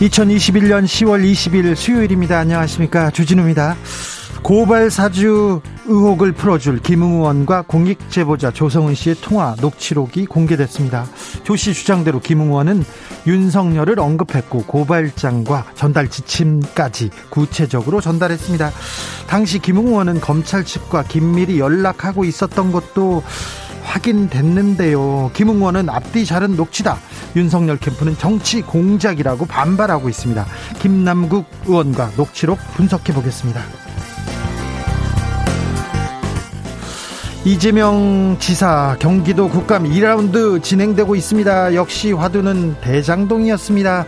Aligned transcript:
2021년 0.00 0.84
10월 0.84 1.24
20일 1.24 1.74
수요일입니다. 1.74 2.38
안녕하십니까. 2.38 3.10
주진우입니다. 3.10 3.76
고발 4.44 4.90
사주 4.90 5.60
의혹을 5.86 6.32
풀어줄 6.32 6.78
김웅 6.80 7.14
의원과 7.14 7.62
공익제보자 7.62 8.52
조성은 8.52 8.94
씨의 8.94 9.16
통화 9.16 9.56
녹취록이 9.60 10.26
공개됐습니다. 10.26 11.04
조씨 11.48 11.72
주장대로 11.72 12.20
김웅 12.20 12.48
의원은 12.48 12.84
윤석열을 13.26 13.98
언급했고 13.98 14.64
고발장과 14.64 15.68
전달 15.74 16.10
지침까지 16.10 17.08
구체적으로 17.30 18.02
전달했습니다. 18.02 18.70
당시 19.28 19.58
김웅 19.58 19.86
의원은 19.86 20.20
검찰 20.20 20.62
측과 20.62 21.04
긴밀히 21.04 21.58
연락하고 21.58 22.26
있었던 22.26 22.70
것도 22.70 23.22
확인됐는데요. 23.82 25.30
김웅 25.32 25.56
의원은 25.56 25.88
앞뒤 25.88 26.26
자른 26.26 26.54
녹취다. 26.54 26.98
윤석열 27.34 27.78
캠프는 27.78 28.18
정치 28.18 28.60
공작이라고 28.60 29.46
반발하고 29.46 30.10
있습니다. 30.10 30.44
김남국 30.80 31.46
의원과 31.64 32.10
녹취록 32.18 32.58
분석해 32.74 33.14
보겠습니다. 33.14 33.87
이재명 37.44 38.36
지사 38.40 38.96
경기도 38.98 39.48
국감 39.48 39.84
2라운드 39.84 40.62
진행되고 40.62 41.14
있습니다. 41.14 41.74
역시 41.74 42.12
화두는 42.12 42.76
대장동이었습니다. 42.80 44.06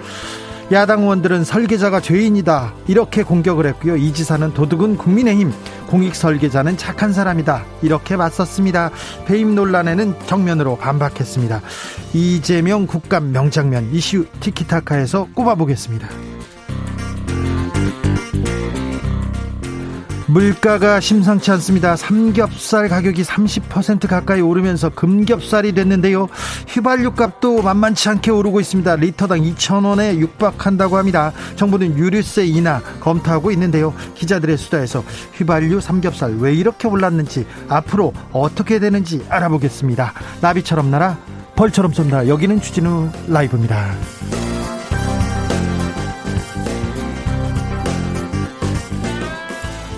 야당 0.73 1.03
의원들은 1.03 1.43
설계자가 1.45 2.01
죄인이다 2.01 2.75
이렇게 2.87 3.23
공격을 3.23 3.67
했고요. 3.67 3.97
이 3.97 4.13
지사는 4.13 4.53
도둑은 4.55 4.99
국민의힘, 4.99 5.53
공익 5.89 6.15
설계자는 6.15 6.77
착한 6.77 7.13
사람이다 7.13 7.65
이렇게 7.83 8.17
맞섰습니다. 8.17 8.91
배임 9.27 9.55
논란에는 9.55 10.15
정면으로 10.27 10.77
반박했습니다. 10.77 11.61
이재명 12.13 12.87
국감 12.87 13.33
명장면 13.33 13.91
이슈 13.93 14.27
티키타카에서 14.41 15.29
꼽아보겠습니다. 15.35 16.30
물가가 20.31 21.01
심상치 21.01 21.51
않습니다. 21.53 21.97
삼겹살 21.97 22.89
가격이 22.89 23.23
30% 23.23 24.07
가까이 24.07 24.41
오르면서 24.41 24.89
금겹살이 24.91 25.73
됐는데요. 25.73 26.29
휘발유 26.69 27.13
값도 27.13 27.63
만만치 27.63 28.09
않게 28.09 28.31
오르고 28.31 28.61
있습니다. 28.61 28.97
리터당 28.97 29.41
2,000원에 29.41 30.19
육박한다고 30.19 30.97
합니다. 30.97 31.33
정부는 31.57 31.99
유류세 31.99 32.47
인하 32.47 32.81
검토하고 33.01 33.51
있는데요. 33.51 33.93
기자들의 34.15 34.57
수다에서 34.57 35.03
휘발유 35.35 35.81
삼겹살 35.81 36.37
왜 36.39 36.55
이렇게 36.55 36.87
올랐는지 36.87 37.45
앞으로 37.69 38.13
어떻게 38.31 38.79
되는지 38.79 39.27
알아보겠습니다. 39.29 40.13
나비처럼 40.41 40.91
날아 40.93 41.19
벌처럼 41.57 41.93
쏜다. 41.93 42.29
여기는 42.29 42.61
주진우 42.61 43.11
라이브입니다. 43.27 44.50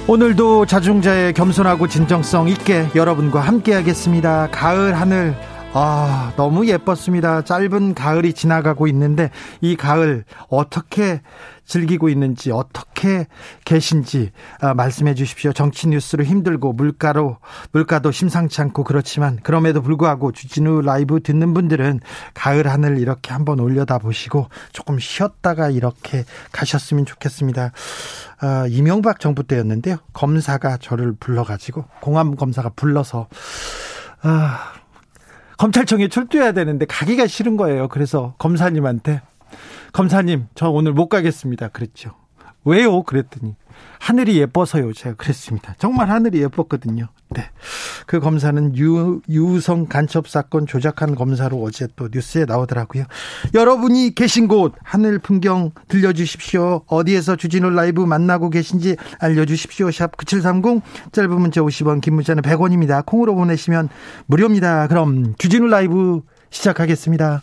오늘도 0.08 0.66
자중자의 0.66 1.32
겸손하고 1.32 1.86
진정성 1.86 2.48
있게 2.48 2.88
여러분과 2.94 3.40
함께 3.40 3.72
하겠습니다. 3.72 4.48
가을 4.50 4.98
하늘 5.00 5.36
아, 5.74 6.34
너무 6.36 6.66
예뻤습니다. 6.66 7.42
짧은 7.42 7.94
가을이 7.94 8.34
지나가고 8.34 8.86
있는데 8.88 9.30
이 9.62 9.74
가을 9.74 10.24
어떻게 10.48 11.22
즐기고 11.64 12.10
있는지 12.10 12.50
어떻게 12.50 13.26
계신지 13.64 14.32
아, 14.60 14.74
말씀해 14.74 15.14
주십시오. 15.14 15.54
정치 15.54 15.88
뉴스로 15.88 16.24
힘들고 16.24 16.74
물가로 16.74 17.38
물가도 17.70 18.12
심상치 18.12 18.60
않고 18.60 18.84
그렇지만 18.84 19.38
그럼에도 19.42 19.80
불구하고 19.80 20.32
주진우 20.32 20.82
라이브 20.82 21.22
듣는 21.22 21.54
분들은 21.54 22.00
가을 22.34 22.68
하늘 22.68 22.98
이렇게 22.98 23.32
한번 23.32 23.58
올려다 23.58 23.96
보시고 23.96 24.48
조금 24.74 24.98
쉬었다가 24.98 25.70
이렇게 25.70 26.26
가셨으면 26.52 27.06
좋겠습니다. 27.06 27.72
아, 28.40 28.66
이명박 28.68 29.20
정부 29.20 29.42
때였는데요. 29.42 29.96
검사가 30.12 30.76
저를 30.82 31.14
불러가지고 31.18 31.86
공안 32.00 32.36
검사가 32.36 32.72
불러서 32.76 33.28
아, 34.20 34.81
검찰청에 35.62 36.08
출두해야 36.08 36.50
되는데 36.50 36.86
가기가 36.86 37.28
싫은 37.28 37.56
거예요. 37.56 37.86
그래서 37.86 38.34
검사님한테 38.38 39.22
검사님 39.92 40.48
저 40.56 40.68
오늘 40.70 40.92
못 40.92 41.08
가겠습니다. 41.08 41.68
그랬죠. 41.68 42.10
왜요? 42.64 43.04
그랬더니 43.04 43.54
하늘이 44.02 44.36
예뻐서요. 44.40 44.92
제가 44.92 45.14
그랬습니다. 45.14 45.76
정말 45.78 46.10
하늘이 46.10 46.42
예뻤거든요. 46.42 47.06
네. 47.30 47.50
그 48.04 48.18
검사는 48.18 48.76
유, 48.76 49.20
유성 49.28 49.86
간첩 49.86 50.26
사건 50.26 50.66
조작한 50.66 51.14
검사로 51.14 51.62
어제 51.62 51.86
또 51.94 52.08
뉴스에 52.12 52.44
나오더라고요. 52.44 53.04
여러분이 53.54 54.16
계신 54.16 54.48
곳 54.48 54.74
하늘 54.82 55.20
풍경 55.20 55.70
들려주십시오. 55.86 56.82
어디에서 56.88 57.36
주진우 57.36 57.70
라이브 57.70 58.00
만나고 58.00 58.50
계신지 58.50 58.96
알려주십시오. 59.20 59.92
샵 59.92 60.16
9730 60.16 60.82
짧은 61.12 61.40
문자 61.40 61.60
50원 61.60 62.00
긴 62.00 62.16
문자는 62.16 62.42
100원입니다. 62.42 63.06
콩으로 63.06 63.36
보내시면 63.36 63.88
무료입니다. 64.26 64.88
그럼 64.88 65.36
주진우 65.38 65.68
라이브 65.68 66.22
시작하겠습니다. 66.50 67.42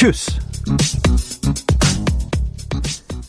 주스. 0.00 0.40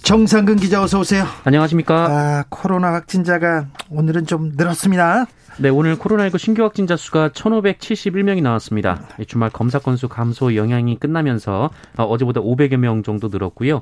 정상근 0.03 0.55
기자 0.55 0.81
어서 0.81 1.01
오세요. 1.01 1.25
안녕하십니까? 1.43 2.05
아, 2.05 2.45
코로나 2.47 2.93
확진자가 2.93 3.67
오늘은 3.89 4.25
좀 4.25 4.53
늘었습니다. 4.55 5.25
네, 5.59 5.67
오늘 5.67 5.97
코로나19 5.97 6.37
신규 6.37 6.63
확진자 6.63 6.95
수가 6.95 7.27
1,571명이 7.31 8.41
나왔습니다. 8.41 9.05
주말 9.27 9.49
검사 9.49 9.79
건수 9.79 10.07
감소 10.07 10.55
영향이 10.55 10.97
끝나면서 10.97 11.71
어, 11.97 12.03
어제보다 12.05 12.39
500여 12.39 12.77
명 12.77 13.03
정도 13.03 13.27
늘었고요. 13.27 13.81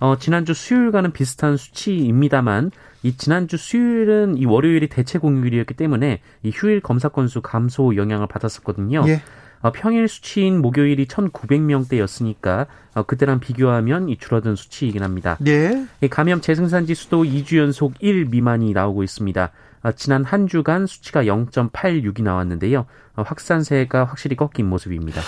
어, 0.00 0.16
지난주 0.18 0.54
수요일과는 0.54 1.12
비슷한 1.12 1.56
수치입니다만 1.56 2.72
이 3.04 3.16
지난주 3.16 3.56
수요일은 3.56 4.38
이 4.38 4.44
월요일이 4.44 4.88
대체 4.88 5.20
공휴일이었기 5.20 5.74
때문에 5.74 6.20
이 6.42 6.50
휴일 6.52 6.80
검사 6.80 7.08
건수 7.08 7.42
감소 7.42 7.94
영향을 7.94 8.26
받았었거든요. 8.26 9.04
예. 9.06 9.22
어, 9.64 9.72
평일 9.72 10.08
수치인 10.08 10.60
목요일이 10.60 11.06
1,900명대였으니까 11.06 12.66
어, 12.94 13.02
그때랑 13.04 13.40
비교하면 13.40 14.10
이 14.10 14.18
줄어든 14.18 14.56
수치이긴 14.56 15.02
합니다. 15.02 15.38
네. 15.40 15.86
이 16.02 16.08
감염 16.08 16.42
재생산 16.42 16.84
지수도 16.84 17.24
2주 17.24 17.56
연속 17.56 17.94
1 18.00 18.26
미만이 18.26 18.74
나오고 18.74 19.02
있습니다. 19.02 19.50
어, 19.84 19.92
지난 19.92 20.22
한 20.22 20.48
주간 20.48 20.86
수치가 20.86 21.24
0.86이 21.24 22.22
나왔는데요. 22.22 22.84
어, 23.16 23.22
확산세가 23.22 24.04
확실히 24.04 24.36
꺾인 24.36 24.66
모습입니다. 24.66 25.22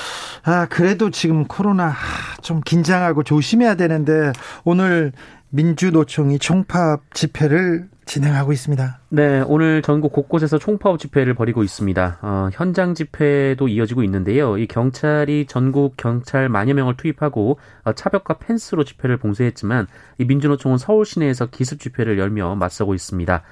아, 0.45 0.67
그래도 0.69 1.11
지금 1.11 1.45
코로나 1.47 1.95
좀 2.43 2.61
긴장하고 2.61 3.23
조심해야 3.23 3.77
되는데 3.77 4.33
오늘 4.65 5.13
민주노총이 5.57 6.39
총파업 6.39 7.15
집회를 7.15 7.89
진행하고 8.05 8.53
있습니다. 8.53 9.01
네, 9.09 9.43
오늘 9.47 9.81
전국 9.81 10.13
곳곳에서 10.13 10.59
총파업 10.59 10.99
집회를 10.99 11.35
벌이고 11.35 11.65
있습니다. 11.65 12.19
어, 12.21 12.49
현장 12.53 12.95
집회도 12.95 13.67
이어지고 13.67 14.05
있는데요. 14.05 14.59
이 14.59 14.67
경찰이 14.67 15.47
전국 15.47 15.97
경찰 15.97 16.51
만여 16.51 16.75
명을 16.75 16.99
투입하고 16.99 17.59
어, 17.85 17.93
차벽과 17.95 18.35
펜스로 18.35 18.85
집회를 18.85 19.17
봉쇄했지만 19.17 19.87
이 20.19 20.27
민주노총은 20.27 20.77
서울 20.77 21.07
시내에서 21.07 21.47
기습 21.47 21.81
집회를 21.81 22.19
열며 22.19 22.55
맞서고 22.55 22.95
있습니다. 22.95 23.43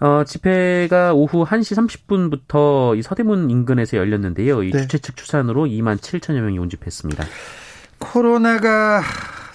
어, 0.00 0.24
집회가 0.24 1.12
오후 1.12 1.44
1시 1.44 1.76
30분부터 1.76 2.96
이 2.96 3.02
서대문 3.02 3.50
인근에서 3.50 3.98
열렸는데요. 3.98 4.62
이 4.62 4.70
네. 4.70 4.80
주최 4.80 4.98
측 4.98 5.16
추산으로 5.16 5.66
2만 5.66 5.98
7천여 5.98 6.40
명이 6.40 6.58
온집했습니다. 6.58 7.24
코로나가 7.98 9.02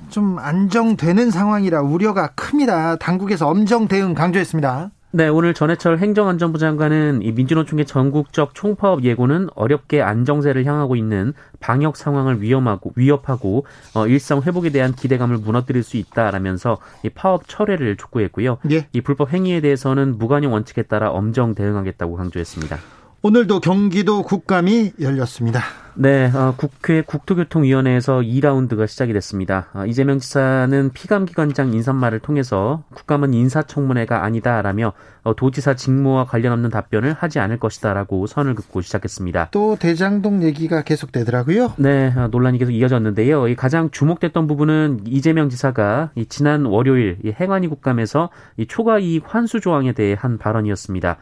좀 0.09 0.39
안정되는 0.39 1.31
상황이라 1.31 1.81
우려가 1.81 2.27
큽니다. 2.35 2.97
당국에서 2.97 3.47
엄정 3.47 3.87
대응 3.87 4.13
강조했습니다. 4.13 4.91
네, 5.15 5.27
오늘 5.27 5.53
전해철 5.53 5.99
행정안전부 5.99 6.57
장관은 6.57 7.21
이 7.21 7.31
민주노총의 7.33 7.85
전국적 7.85 8.55
총파업 8.55 9.03
예고는 9.03 9.49
어렵게 9.53 10.01
안정세를 10.01 10.65
향하고 10.65 10.95
있는 10.95 11.33
방역 11.59 11.97
상황을 11.97 12.41
위험하고 12.41 12.93
위협하고 12.95 13.67
어, 13.93 14.07
일상 14.07 14.41
회복에 14.41 14.71
대한 14.71 14.91
기대감을 14.91 15.37
무너뜨릴 15.37 15.83
수 15.83 15.97
있다라면서 15.97 16.79
이 17.03 17.09
파업 17.09 17.47
철회를 17.47 17.95
촉구했고요. 17.97 18.57
예. 18.71 18.87
이 18.91 19.01
불법 19.01 19.31
행위에 19.31 19.61
대해서는 19.61 20.17
무관용 20.17 20.51
원칙에 20.51 20.81
따라 20.81 21.11
엄정 21.11 21.53
대응하겠다고 21.53 22.15
강조했습니다. 22.15 22.77
오늘도 23.25 23.61
경기도 23.61 24.21
국감이 24.21 24.91
열렸습니다. 24.99 25.61
네, 25.95 26.29
어, 26.35 26.55
국회 26.57 27.01
국토교통위원회에서 27.01 28.17
2라운드가 28.19 28.85
시작이 28.85 29.13
됐습니다. 29.13 29.69
어, 29.73 29.85
이재명 29.85 30.19
지사는 30.19 30.91
피감기관장 30.91 31.73
인사말을 31.73 32.19
통해서 32.19 32.83
국감은 32.93 33.33
인사청문회가 33.33 34.25
아니다라며 34.25 34.91
어, 35.23 35.35
도지사 35.37 35.73
직무와 35.75 36.25
관련 36.25 36.51
없는 36.51 36.69
답변을 36.69 37.13
하지 37.13 37.39
않을 37.39 37.59
것이다라고 37.59 38.27
선을 38.27 38.55
긋고 38.55 38.81
시작했습니다. 38.81 39.51
또 39.51 39.77
대장동 39.77 40.43
얘기가 40.43 40.83
계속되더라고요. 40.83 41.75
네, 41.77 42.13
어, 42.17 42.27
논란이 42.27 42.57
계속 42.57 42.73
이어졌는데요. 42.73 43.47
이 43.47 43.55
가장 43.55 43.89
주목됐던 43.89 44.47
부분은 44.47 45.03
이재명 45.07 45.47
지사가 45.47 46.11
이 46.15 46.25
지난 46.25 46.65
월요일 46.65 47.19
이 47.23 47.31
행안위 47.31 47.69
국감에서 47.69 48.31
이 48.57 48.65
초과 48.67 48.99
이익 48.99 49.23
환수 49.25 49.61
조항에 49.61 49.93
대해 49.93 50.13
한 50.19 50.37
발언이었습니다. 50.37 51.19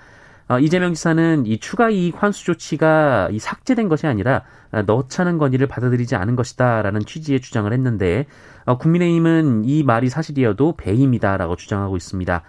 어, 0.51 0.59
이재명 0.59 0.94
지사는 0.94 1.45
이 1.45 1.59
추가 1.59 1.89
이익 1.89 2.21
환수 2.21 2.44
조치가 2.44 3.30
이 3.31 3.39
삭제된 3.39 3.88
것이 3.88 4.06
아니라 4.06 4.42
너차는 4.86 5.38
건의를 5.38 5.65
받아들이지 5.68 6.18
않은 6.18 6.36
것이다라는 6.36 7.06
취지의 7.06 7.39
주장을 7.39 7.71
했는데 7.71 8.25
어, 8.65 8.77
국민의힘은 8.77 9.63
이 9.63 9.83
말이 9.83 10.09
사실이어도 10.09 10.75
배임이다라고 10.75 11.56
주장하고 11.56 11.95
있습니다. 11.95 12.42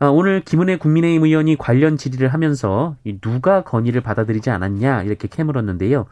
어, 0.00 0.10
오늘 0.10 0.42
김은혜 0.42 0.76
국민의힘 0.76 1.24
의원이 1.24 1.56
관련 1.56 1.96
질의를 1.96 2.28
하면서 2.28 2.96
누가 3.22 3.64
건의를 3.64 4.02
받아들이지 4.02 4.50
않았냐 4.50 5.04
이렇게 5.04 5.26
캐물었는데요. 5.26 6.04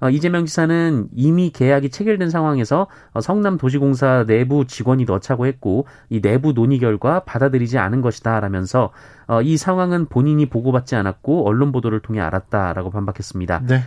어, 0.00 0.10
이재명 0.10 0.46
지사는 0.46 1.08
이미 1.14 1.50
계약이 1.50 1.90
체결된 1.90 2.30
상황에서 2.30 2.86
어, 3.12 3.20
성남도시공사 3.20 4.24
내부 4.26 4.66
직원이 4.66 5.04
넣자고 5.04 5.46
했고 5.46 5.86
이 6.08 6.20
내부 6.20 6.52
논의 6.52 6.78
결과 6.78 7.20
받아들이지 7.20 7.78
않은 7.78 8.00
것이다라면서 8.02 8.90
어, 9.28 9.42
이 9.42 9.56
상황은 9.56 10.06
본인이 10.06 10.46
보고받지 10.46 10.96
않았고 10.96 11.46
언론 11.46 11.72
보도를 11.72 12.00
통해 12.00 12.20
알았다라고 12.20 12.90
반박했습니다. 12.90 13.62
네. 13.66 13.82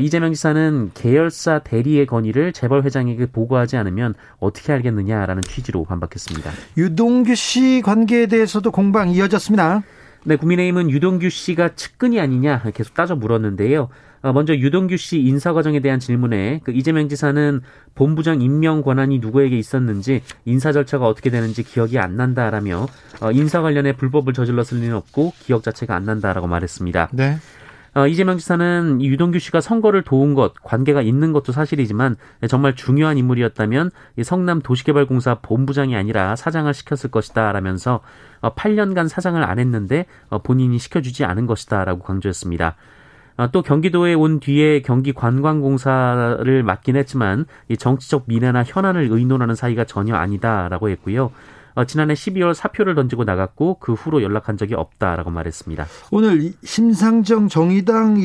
이재명 0.00 0.32
지사는 0.32 0.92
계열사 0.94 1.58
대리의 1.58 2.06
건의를 2.06 2.52
재벌 2.54 2.82
회장에게 2.84 3.26
보고하지 3.26 3.76
않으면 3.76 4.14
어떻게 4.40 4.72
알겠느냐라는 4.72 5.42
취지로 5.42 5.84
반박했습니다. 5.84 6.50
유동규 6.78 7.34
씨 7.34 7.82
관계에 7.84 8.26
대해서도 8.26 8.70
공방 8.70 9.10
이어졌습니다. 9.10 9.82
네, 10.24 10.36
국민의힘은 10.36 10.90
유동규 10.90 11.28
씨가 11.28 11.74
측근이 11.74 12.18
아니냐 12.18 12.62
계속 12.74 12.94
따져 12.94 13.14
물었는데요. 13.14 13.90
어, 14.24 14.32
먼저 14.32 14.54
유동규 14.54 14.96
씨 14.96 15.20
인사 15.20 15.52
과정에 15.52 15.80
대한 15.80 16.00
질문에 16.00 16.60
그 16.64 16.72
이재명 16.72 17.10
지사는 17.10 17.60
본부장 17.94 18.40
임명 18.40 18.80
권한이 18.80 19.18
누구에게 19.18 19.58
있었는지 19.58 20.22
인사 20.46 20.72
절차가 20.72 21.06
어떻게 21.06 21.28
되는지 21.28 21.62
기억이 21.62 21.98
안 21.98 22.16
난다라며 22.16 22.86
어, 23.20 23.32
인사 23.32 23.60
관련해 23.60 23.92
불법을 23.96 24.32
저질렀을 24.32 24.78
리는 24.80 24.96
없고 24.96 25.34
기억 25.40 25.62
자체가 25.62 25.94
안 25.94 26.06
난다라고 26.06 26.46
말했습니다. 26.46 27.10
네. 27.12 27.36
어, 27.94 28.06
이재명 28.06 28.38
지사는 28.38 29.02
유동규 29.02 29.38
씨가 29.38 29.60
선거를 29.60 30.00
도운 30.00 30.32
것, 30.32 30.54
관계가 30.54 31.02
있는 31.02 31.34
것도 31.34 31.52
사실이지만 31.52 32.16
정말 32.48 32.74
중요한 32.74 33.18
인물이었다면 33.18 33.90
성남 34.22 34.62
도시개발공사 34.62 35.40
본부장이 35.42 35.94
아니라 35.94 36.34
사장을 36.34 36.72
시켰을 36.72 37.10
것이다 37.10 37.52
라면서 37.52 38.00
8년간 38.40 39.06
사장을 39.06 39.40
안 39.44 39.58
했는데 39.58 40.06
본인이 40.44 40.78
시켜주지 40.78 41.26
않은 41.26 41.46
것이다 41.46 41.84
라고 41.84 42.02
강조했습니다. 42.02 42.74
아, 43.36 43.50
또 43.50 43.62
경기도에 43.62 44.14
온 44.14 44.38
뒤에 44.38 44.82
경기 44.82 45.12
관광공사를 45.12 46.62
맡긴 46.62 46.96
했지만 46.96 47.46
이 47.68 47.76
정치적 47.76 48.24
미래나 48.26 48.62
현안을 48.64 49.08
의논하는 49.10 49.54
사이가 49.54 49.84
전혀 49.84 50.14
아니다라고 50.14 50.88
했고요. 50.90 51.30
어, 51.74 51.84
지난해 51.84 52.14
12월 52.14 52.54
사표를 52.54 52.94
던지고 52.94 53.24
나갔고 53.24 53.78
그 53.80 53.94
후로 53.94 54.22
연락한 54.22 54.56
적이 54.56 54.74
없다라고 54.74 55.30
말했습니다. 55.30 55.86
오늘 56.12 56.52
심상정 56.62 57.48
정의당 57.48 58.18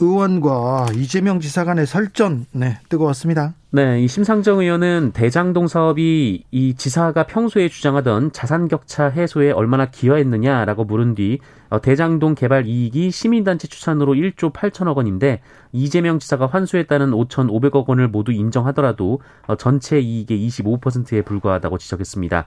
의원과 0.00 0.88
이재명 0.94 1.40
지사 1.40 1.64
간의 1.64 1.86
설전 1.86 2.46
네, 2.52 2.78
뜨거웠습니다. 2.88 3.54
네, 3.70 4.02
이 4.02 4.08
심상정 4.08 4.60
의원은 4.60 5.12
대장동 5.12 5.68
사업이 5.68 6.44
이 6.50 6.74
지사가 6.74 7.26
평소에 7.26 7.68
주장하던 7.68 8.32
자산 8.32 8.66
격차 8.68 9.08
해소에 9.08 9.50
얼마나 9.50 9.90
기여했느냐라고 9.90 10.84
물은 10.84 11.14
뒤 11.14 11.38
어, 11.68 11.80
대장동 11.80 12.34
개발 12.34 12.66
이익이 12.66 13.10
시민단체 13.10 13.68
추산으로 13.68 14.14
1조 14.14 14.52
8천억 14.52 14.96
원인데 14.96 15.40
이재명 15.72 16.18
지사가 16.18 16.46
환수했다는 16.46 17.10
5,500억 17.10 17.86
원을 17.86 18.08
모두 18.08 18.32
인정하더라도 18.32 19.20
어, 19.46 19.56
전체 19.56 20.00
이익의 20.00 20.48
25%에 20.48 21.22
불과하다고 21.22 21.78
지적했습니다. 21.78 22.46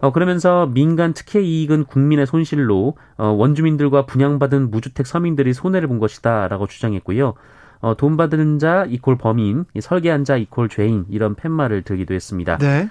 어, 0.00 0.12
그러면서 0.12 0.66
민간 0.66 1.12
특혜 1.12 1.40
이익은 1.42 1.84
국민의 1.84 2.26
손실로 2.26 2.96
어, 3.16 3.26
원주민들과 3.28 4.06
분양받은 4.06 4.70
무주택 4.70 5.06
서민들이 5.06 5.52
손해를 5.52 5.88
본 5.88 5.98
것이다라고 5.98 6.66
주장했고요. 6.66 7.34
어, 7.80 7.96
돈 7.96 8.16
받은 8.16 8.58
자 8.58 8.86
이콜 8.88 9.16
범인, 9.18 9.64
설계한 9.78 10.24
자 10.24 10.36
이콜 10.36 10.68
죄인 10.68 11.06
이런 11.10 11.34
팻말을 11.34 11.82
들기도 11.82 12.14
했습니다. 12.14 12.58
네. 12.58 12.88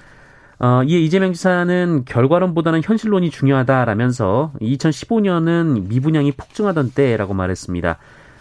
어, 0.59 0.83
이에 0.83 0.99
이재명 0.99 1.33
지사는 1.33 2.03
결과론보다는 2.05 2.81
현실론이 2.83 3.29
중요하다라면서 3.31 4.53
2015년은 4.59 5.87
미분양이 5.87 6.31
폭증하던 6.33 6.91
때라고 6.91 7.33
말했습니다. 7.33 7.97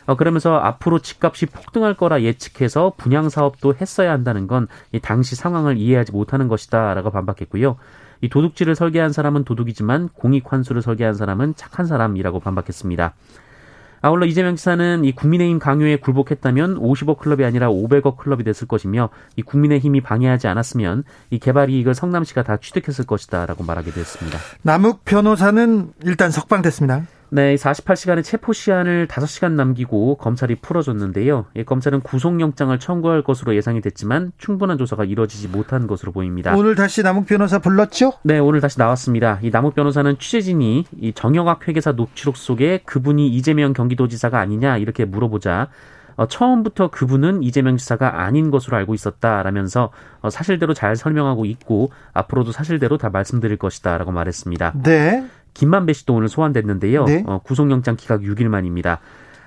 어, 0.06 0.16
그러면서 0.16 0.56
앞으로 0.56 0.98
집값이 0.98 1.46
폭등할 1.46 1.94
거라 1.94 2.22
예측해서 2.22 2.94
분양 2.96 3.28
사업도 3.28 3.74
했어야 3.80 4.10
한다는 4.10 4.46
건 4.46 4.66
당시 5.02 5.36
상황을 5.36 5.76
이해하지 5.76 6.12
못하는 6.12 6.48
것이다라고 6.48 7.10
반박했고요. 7.10 7.76
이 8.20 8.28
도둑질을 8.28 8.75
설계한 8.75 9.12
사람은 9.12 9.44
도둑이지만 9.44 10.08
공익 10.14 10.52
환수를 10.52 10.82
설계한 10.82 11.14
사람은 11.14 11.54
착한 11.56 11.87
사람이라고 11.87 12.40
반박했습니다. 12.40 13.14
아울러 14.00 14.26
이재명 14.26 14.54
지사는 14.54 15.04
이 15.04 15.12
국민의힘 15.12 15.58
강요에 15.58 15.96
굴복했다면 15.96 16.78
50억 16.78 17.18
클럽이 17.18 17.44
아니라 17.44 17.68
500억 17.68 18.16
클럽이 18.16 18.44
됐을 18.44 18.68
것이며 18.68 19.08
이 19.37 19.42
국민의힘이 19.42 20.00
방해하지 20.00 20.46
않았으면 20.46 21.04
이 21.30 21.38
개발 21.38 21.70
이익을 21.70 21.94
성남시가 21.94 22.44
다 22.44 22.58
취득했을 22.58 23.06
것이다라고 23.06 23.64
말하기도 23.64 23.98
했습니다. 23.98 24.38
남욱 24.62 25.04
변호사는 25.04 25.92
일단 26.04 26.30
석방됐습니다. 26.30 27.06
네, 27.30 27.54
48시간의 27.56 28.25
체포 28.25 28.52
시한을 28.52 29.06
5시간 29.06 29.52
남기고 29.52 30.16
검찰이 30.16 30.56
풀어줬는데요. 30.56 31.47
예, 31.56 31.64
검찰은 31.64 32.00
구속영장을 32.00 32.78
청구할 32.78 33.23
것으로 33.23 33.54
예상이 33.54 33.80
됐지만 33.80 34.32
충분한 34.38 34.78
조사가 34.78 35.04
이루어지지 35.04 35.49
못한 35.49 35.87
것으로 35.87 36.12
보입니다. 36.12 36.54
오늘 36.56 36.75
다시 36.75 37.02
남욱 37.02 37.26
변호사 37.26 37.58
불렀죠? 37.58 38.14
네, 38.23 38.38
오늘 38.38 38.61
다시 38.61 38.78
나왔습니다. 38.78 39.38
이 39.42 39.50
남욱 39.50 39.75
변호사는 39.75 40.18
취재진이 40.18 40.87
이 41.00 41.12
정영학 41.12 41.68
회계사 41.68 41.92
녹취록 41.92 42.37
속에 42.37 42.80
그분이 42.85 43.28
이재명 43.28 43.73
경기도지사가 43.73 44.38
아니냐 44.38 44.78
이렇게 44.78 45.04
물어보자 45.04 45.68
어, 46.18 46.26
처음부터 46.26 46.90
그분은 46.90 47.44
이재명 47.44 47.76
지사가 47.76 48.23
아닌 48.23 48.50
것으로 48.50 48.76
알고 48.76 48.92
있었다라면서 48.92 49.90
어, 50.20 50.30
사실대로 50.30 50.75
잘 50.75 50.97
설명하고 50.97 51.44
있고 51.44 51.90
앞으로도 52.12 52.50
사실대로 52.50 52.99
다 52.99 53.08
말씀드릴 53.08 53.56
것이다라고 53.56 54.11
말했습니다. 54.11 54.73
네. 54.82 55.25
김만배 55.58 55.92
씨도 55.92 56.14
오늘 56.14 56.28
소환됐는데요. 56.28 57.04
네? 57.04 57.24
어, 57.26 57.40
구속영장 57.42 57.96
기각 57.96 58.20
6일 58.20 58.46
만입니다. 58.46 59.00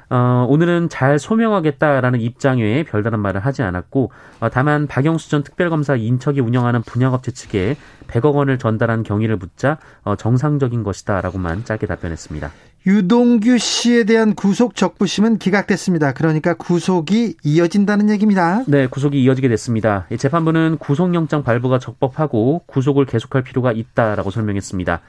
어, 0.10 0.46
오늘은 0.50 0.90
잘 0.90 1.18
소명하겠다라는 1.18 2.20
입장 2.20 2.60
외에 2.60 2.84
별다른 2.84 3.22
말을 3.22 3.40
하지 3.40 3.62
않았고 3.62 4.12
어, 4.42 4.50
다만 4.50 4.88
박영수 4.88 5.30
전 5.30 5.42
특별검사 5.42 5.96
인척이 5.96 6.42
운영하는 6.42 6.82
분양업체 6.82 7.32
측에 7.32 7.78
100억 8.08 8.36
원을 8.36 8.60
전달한 8.60 9.04
경위를 9.04 9.38
묻자 9.38 9.78
어, 10.04 10.18
정상적인 10.18 10.84
것이다라고만 10.84 11.64
짧게 11.64 11.88
답변했습니다. 11.88 12.52
유동규 12.88 13.58
씨에 13.58 14.04
대한 14.04 14.36
구속 14.36 14.76
적부심은 14.76 15.38
기각됐습니다. 15.38 16.12
그러니까 16.12 16.56
구속이 16.56 17.38
이어진다는 17.42 18.10
얘기입니다. 18.10 18.66
네, 18.68 18.88
구속이 18.88 19.22
이어지게 19.24 19.48
됐습니다. 19.48 20.08
재판부는 20.18 20.78
구속영장 20.78 21.44
발부가 21.44 21.80
적법하고 21.80 22.64
구속을 22.66 23.06
계속할 23.06 23.44
필요가 23.44 23.72
있다라고 23.72 24.30
설명했습니다. 24.30 25.00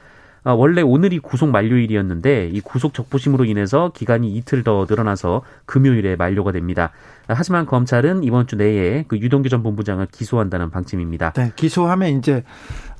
아, 0.43 0.51
원래 0.51 0.81
오늘이 0.81 1.19
구속 1.19 1.49
만료일이었는데 1.49 2.49
이 2.51 2.61
구속 2.61 2.93
적부심으로 2.93 3.45
인해서 3.45 3.91
기간이 3.93 4.35
이틀 4.35 4.63
더 4.63 4.85
늘어나서 4.89 5.41
금요일에 5.65 6.15
만료가 6.15 6.51
됩니다. 6.51 6.91
아, 7.27 7.33
하지만 7.35 7.65
검찰은 7.65 8.23
이번 8.23 8.47
주 8.47 8.55
내에 8.55 9.05
그 9.07 9.17
유동규 9.17 9.49
전 9.49 9.63
본부장을 9.63 10.07
기소한다는 10.07 10.69
방침입니다. 10.69 11.31
네, 11.33 11.51
기소하면 11.55 12.17
이제 12.17 12.43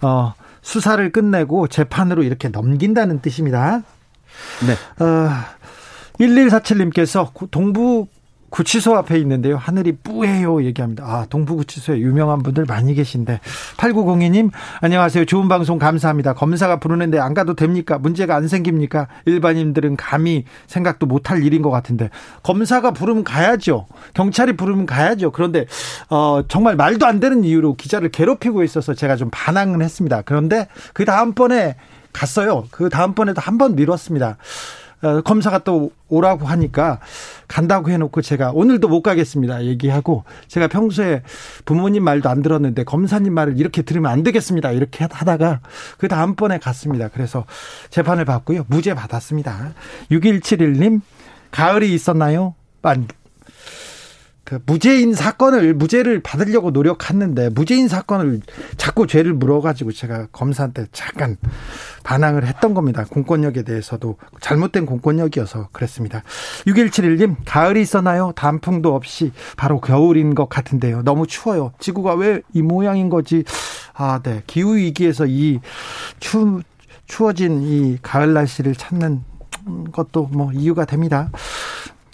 어, 0.01 0.33
수사를 0.61 1.11
끝내고 1.11 1.67
재판으로 1.67 2.23
이렇게 2.23 2.47
넘긴다는 2.47 3.21
뜻입니다. 3.21 3.81
네. 4.65 5.03
어, 5.03 5.29
1147님께서 6.19 7.29
동부 7.51 8.07
구치소 8.53 8.95
앞에 8.97 9.17
있는데요. 9.17 9.57
하늘이 9.57 9.93
뿌해요 9.93 10.63
얘기합니다. 10.63 11.03
아, 11.03 11.25
동부구치소에 11.27 11.97
유명한 11.97 12.43
분들 12.43 12.65
많이 12.65 12.93
계신데. 12.93 13.39
8902님, 13.77 14.51
안녕하세요. 14.79 15.25
좋은 15.25 15.47
방송 15.47 15.79
감사합니다. 15.79 16.33
검사가 16.35 16.79
부르는데 16.79 17.17
안 17.17 17.33
가도 17.33 17.55
됩니까? 17.55 17.97
문제가 17.97 18.35
안 18.35 18.47
생깁니까? 18.47 19.07
일반인들은 19.25 19.95
감히 19.97 20.45
생각도 20.67 21.07
못할 21.07 21.43
일인 21.43 21.63
것 21.63 21.71
같은데. 21.71 22.11
검사가 22.43 22.91
부르면 22.91 23.23
가야죠. 23.23 23.87
경찰이 24.13 24.55
부르면 24.55 24.85
가야죠. 24.85 25.31
그런데, 25.31 25.65
어, 26.11 26.43
정말 26.47 26.75
말도 26.75 27.07
안 27.07 27.19
되는 27.19 27.43
이유로 27.43 27.73
기자를 27.73 28.09
괴롭히고 28.09 28.63
있어서 28.63 28.93
제가 28.93 29.15
좀 29.15 29.29
반항을 29.31 29.81
했습니다. 29.81 30.21
그런데 30.21 30.67
그 30.93 31.05
다음번에 31.05 31.75
갔어요. 32.13 32.65
그 32.69 32.89
다음번에도 32.89 33.41
한 33.41 33.57
번 33.57 33.75
미뤘습니다. 33.75 34.37
어, 35.03 35.21
검사가 35.21 35.59
또 35.59 35.91
오라고 36.07 36.45
하니까 36.45 36.99
간다고 37.47 37.91
해놓고 37.91 38.21
제가 38.21 38.51
오늘도 38.53 38.87
못 38.87 39.01
가겠습니다. 39.01 39.65
얘기하고 39.65 40.23
제가 40.47 40.67
평소에 40.67 41.23
부모님 41.65 42.03
말도 42.03 42.29
안 42.29 42.41
들었는데 42.41 42.83
검사님 42.85 43.33
말을 43.33 43.59
이렇게 43.59 43.81
들으면 43.81 44.11
안 44.11 44.23
되겠습니다. 44.23 44.71
이렇게 44.71 45.07
하다가 45.09 45.59
그 45.97 46.07
다음번에 46.07 46.57
갔습니다. 46.59 47.09
그래서 47.09 47.45
재판을 47.89 48.25
받고요. 48.25 48.65
무죄 48.67 48.93
받았습니다. 48.93 49.73
6171님, 50.09 51.01
가을이 51.51 51.93
있었나요? 51.93 52.55
아니, 52.81 53.05
그 54.45 54.59
무죄인 54.65 55.13
사건을 55.13 55.73
무죄를 55.73 56.21
받으려고 56.21 56.71
노력했는데 56.71 57.49
무죄인 57.49 57.87
사건을 57.87 58.41
자꾸 58.77 59.07
죄를 59.07 59.33
물어가지고 59.33 59.91
제가 59.93 60.27
검사한테 60.31 60.87
잠깐 60.91 61.37
반항을 62.03 62.45
했던 62.45 62.73
겁니다. 62.73 63.05
공권력에 63.09 63.63
대해서도 63.63 64.17
잘못된 64.41 64.85
공권력이어서 64.85 65.69
그랬습니다. 65.71 66.23
6171님 66.67 67.37
가을이 67.45 67.81
있었나요? 67.81 68.33
단풍도 68.35 68.93
없이 68.93 69.31
바로 69.55 69.79
겨울인 69.79 70.35
것 70.35 70.49
같은데요. 70.49 71.03
너무 71.03 71.25
추워요. 71.27 71.71
지구가 71.79 72.15
왜 72.15 72.41
이 72.53 72.61
모양인 72.61 73.09
거지? 73.09 73.43
아, 73.93 74.19
네. 74.23 74.43
기후 74.47 74.75
위기에서 74.75 75.25
이 75.27 75.59
추, 76.19 76.61
추워진 77.07 77.61
이 77.63 77.97
가을 78.01 78.33
날씨를 78.33 78.75
찾는 78.75 79.23
것도 79.91 80.29
뭐 80.31 80.51
이유가 80.53 80.85
됩니다. 80.85 81.29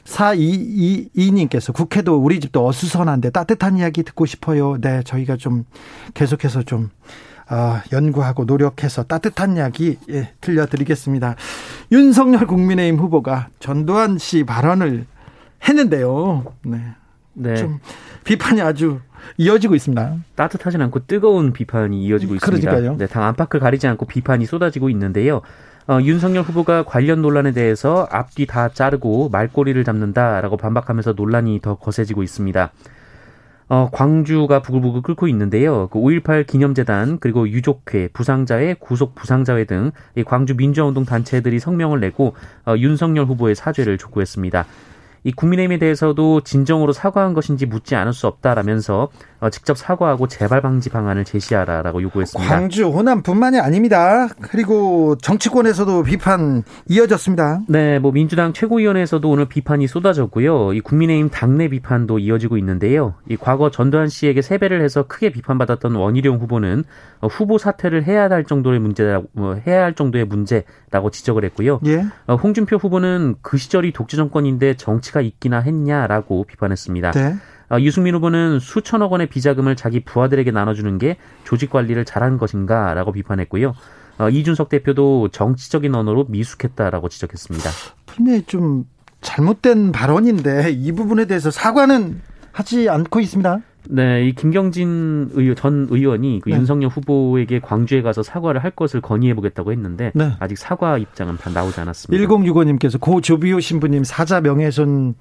4222님께서 0.09 1.73
국회도 1.73 2.17
우리 2.17 2.39
집도 2.39 2.65
어수선한데 2.67 3.29
따뜻한 3.29 3.77
이야기 3.77 4.03
듣고 4.03 4.25
싶어요. 4.25 4.77
네, 4.81 5.03
저희가 5.03 5.37
좀 5.37 5.65
계속해서 6.13 6.63
좀 6.63 6.89
어, 7.49 7.81
연구하고 7.91 8.45
노력해서 8.45 9.03
따뜻한 9.03 9.57
이야기 9.57 9.97
예, 10.09 10.33
들려드리겠습니다. 10.41 11.35
윤석열 11.91 12.45
국민의힘 12.45 12.99
후보가 12.99 13.49
전두환 13.59 14.17
씨 14.17 14.43
발언을 14.43 15.05
했는데요. 15.67 16.45
네. 16.65 16.81
네. 17.33 17.55
좀 17.55 17.79
비판이 18.23 18.61
아주 18.61 18.99
이어지고 19.37 19.75
있습니다. 19.75 20.15
따뜻하진 20.35 20.81
않고 20.81 21.05
뜨거운 21.07 21.53
비판이 21.53 22.03
이어지고 22.03 22.35
있습니다. 22.35 22.69
그러니까요. 22.69 22.97
네, 22.97 23.07
당 23.07 23.23
안팎을 23.23 23.59
가리지 23.59 23.87
않고 23.87 24.05
비판이 24.05 24.45
쏟아지고 24.45 24.89
있는데요. 24.89 25.41
어, 25.89 25.99
윤석열 26.03 26.43
후보가 26.43 26.83
관련 26.83 27.23
논란에 27.23 27.51
대해서 27.51 28.07
앞뒤 28.11 28.45
다 28.45 28.69
자르고 28.69 29.29
말꼬리를 29.29 29.83
잡는다라고 29.83 30.55
반박하면서 30.55 31.13
논란이 31.13 31.61
더 31.63 31.79
거세지고 31.79 32.21
있습니다. 32.21 32.71
어, 33.69 33.89
광주가 33.91 34.61
부글부글 34.61 35.01
끓고 35.01 35.27
있는데요. 35.29 35.87
그 35.87 35.97
5.18 35.97 36.45
기념재단 36.45 37.17
그리고 37.19 37.49
유족회, 37.49 38.09
부상자회, 38.13 38.75
구속 38.79 39.15
부상자회 39.15 39.65
등이 39.65 39.91
광주 40.27 40.55
민주화운동 40.55 41.05
단체들이 41.05 41.57
성명을 41.57 41.99
내고 41.99 42.35
어, 42.67 42.75
윤석열 42.77 43.25
후보의 43.25 43.55
사죄를 43.55 43.97
촉구했습니다. 43.97 44.67
이 45.23 45.31
국민의힘에 45.31 45.77
대해서도 45.79 46.41
진정으로 46.41 46.93
사과한 46.93 47.33
것인지 47.33 47.65
묻지 47.65 47.95
않을 47.95 48.13
수 48.13 48.27
없다라면서 48.27 49.09
어, 49.41 49.49
직접 49.49 49.77
사과하고 49.77 50.27
재발 50.27 50.61
방지 50.61 50.89
방안을 50.89 51.23
제시하라라고 51.23 52.01
요구했습니다. 52.01 52.53
광주 52.53 52.87
호남뿐만이 52.87 53.59
아닙니다. 53.59 54.27
그리고 54.41 55.15
정치권에서도 55.21 56.03
비판 56.03 56.63
이어졌습니다. 56.87 57.61
네, 57.67 57.99
뭐 57.99 58.11
민주당 58.11 58.51
최고위원회에서도 58.51 59.29
오늘 59.29 59.45
비판이 59.45 59.87
쏟아졌고요. 59.87 60.73
이 60.73 60.81
국민의힘 60.81 61.29
당내 61.29 61.69
비판도 61.69 62.19
이어지고 62.19 62.57
있는데요. 62.57 63.15
이 63.29 63.37
과거 63.37 63.71
전두환 63.71 64.09
씨에게 64.09 64.41
세배를 64.41 64.81
해서 64.81 65.03
크게 65.03 65.31
비판받았던 65.31 65.95
원희룡 65.95 66.39
후보는 66.39 66.83
어, 67.21 67.27
후보 67.27 67.57
사퇴를 67.57 68.03
해야 68.03 68.29
할 68.29 68.43
정도의 68.43 68.79
문제라고 68.79 69.27
뭐 69.31 69.55
해야 69.65 69.83
할 69.83 69.93
정도의 69.93 70.25
문제라고 70.25 71.11
지적을 71.11 71.45
했고요. 71.45 71.79
예. 71.85 72.05
어, 72.27 72.35
홍준표 72.35 72.75
후보는 72.75 73.35
그 73.41 73.57
시절이 73.57 73.93
독재 73.93 74.17
정권인데 74.17 74.75
정치 74.75 75.08
가 75.11 75.21
있기나 75.21 75.59
했냐라고 75.59 76.45
비판했습니다. 76.45 77.11
네. 77.11 77.35
어, 77.71 77.79
유승민 77.79 78.15
후보는 78.15 78.59
수천억 78.59 79.11
원의 79.11 79.27
비자금을 79.27 79.75
자기 79.75 79.99
부하들에게 79.99 80.51
나눠주는 80.51 80.97
게 80.97 81.17
조직 81.43 81.69
관리를 81.69 82.05
잘한 82.05 82.37
것인가라고 82.37 83.11
비판했고요. 83.11 83.73
어, 84.19 84.29
이준석 84.29 84.69
대표도 84.69 85.29
정치적인 85.29 85.93
언어로 85.95 86.25
미숙했다라고 86.29 87.09
지적했습니다. 87.09 87.69
분명히 88.05 88.43
좀 88.43 88.85
잘못된 89.21 89.91
발언인데 89.91 90.71
이 90.71 90.91
부분에 90.91 91.25
대해서 91.25 91.51
사과는 91.51 92.21
하지 92.51 92.89
않고 92.89 93.19
있습니다. 93.19 93.61
네, 93.91 94.27
이 94.27 94.33
김경진 94.33 95.31
의원, 95.33 95.55
전 95.55 95.87
의원이 95.89 96.41
그 96.43 96.49
네. 96.49 96.55
윤석열 96.55 96.89
후보에게 96.89 97.59
광주에 97.59 98.03
가서 98.03 98.21
사과를 98.21 98.63
할 98.63 98.71
것을 98.71 99.01
건의해 99.01 99.33
보겠다고 99.33 99.71
했는데 99.71 100.11
네. 100.13 100.33
아직 100.39 100.57
사과 100.57 100.97
입장은 100.97 101.37
나오지 101.53 101.79
않았습니다. 101.79 102.27
1065님께서 102.27 102.99
고 102.99 103.19
조비오 103.19 103.59
신부님 103.59 104.03
사자 104.03 104.41
명예훼손 104.41 105.15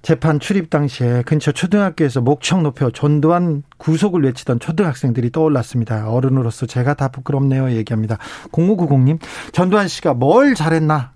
재판 0.00 0.38
출입 0.38 0.70
당시에 0.70 1.24
근처 1.26 1.52
초등학교에서 1.52 2.20
목청 2.20 2.62
높여 2.62 2.90
전두환 2.90 3.64
구속을 3.76 4.22
외치던 4.22 4.60
초등학생들이 4.60 5.30
떠올랐습니다. 5.30 6.08
어른으로서 6.08 6.66
제가 6.66 6.94
다 6.94 7.08
부끄럽네요. 7.08 7.70
얘기합니다. 7.72 8.16
0590님, 8.52 9.18
전두환 9.52 9.88
씨가 9.88 10.14
뭘 10.14 10.54
잘했나? 10.54 11.12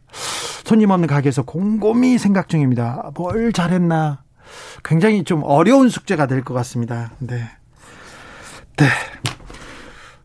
손님 0.65 0.91
없는 0.91 1.07
가게에서 1.07 1.43
곰곰이 1.45 2.19
생각 2.19 2.49
중입니다. 2.49 3.13
뭘 3.15 3.53
잘했나? 3.53 4.23
굉장히 4.85 5.25
좀 5.25 5.43
어려운 5.45 5.89
숙제가 5.89 6.27
될 6.27 6.43
것 6.43 6.55
같습니다. 6.55 7.11
네. 7.19 7.43
네. 8.77 8.87